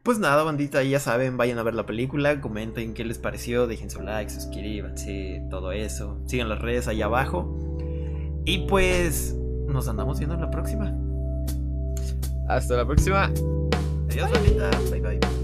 [0.01, 3.89] Pues nada, bandita, ya saben, vayan a ver la película, comenten qué les pareció, dejen
[3.89, 6.21] su like, suscríbanse, todo eso.
[6.27, 7.84] Sigan las redes ahí abajo.
[8.45, 9.35] Y pues
[9.67, 10.93] nos andamos viendo en la próxima.
[12.47, 13.31] Hasta la próxima.
[14.09, 14.69] Adiós, bandita.
[14.91, 15.34] Bye bye.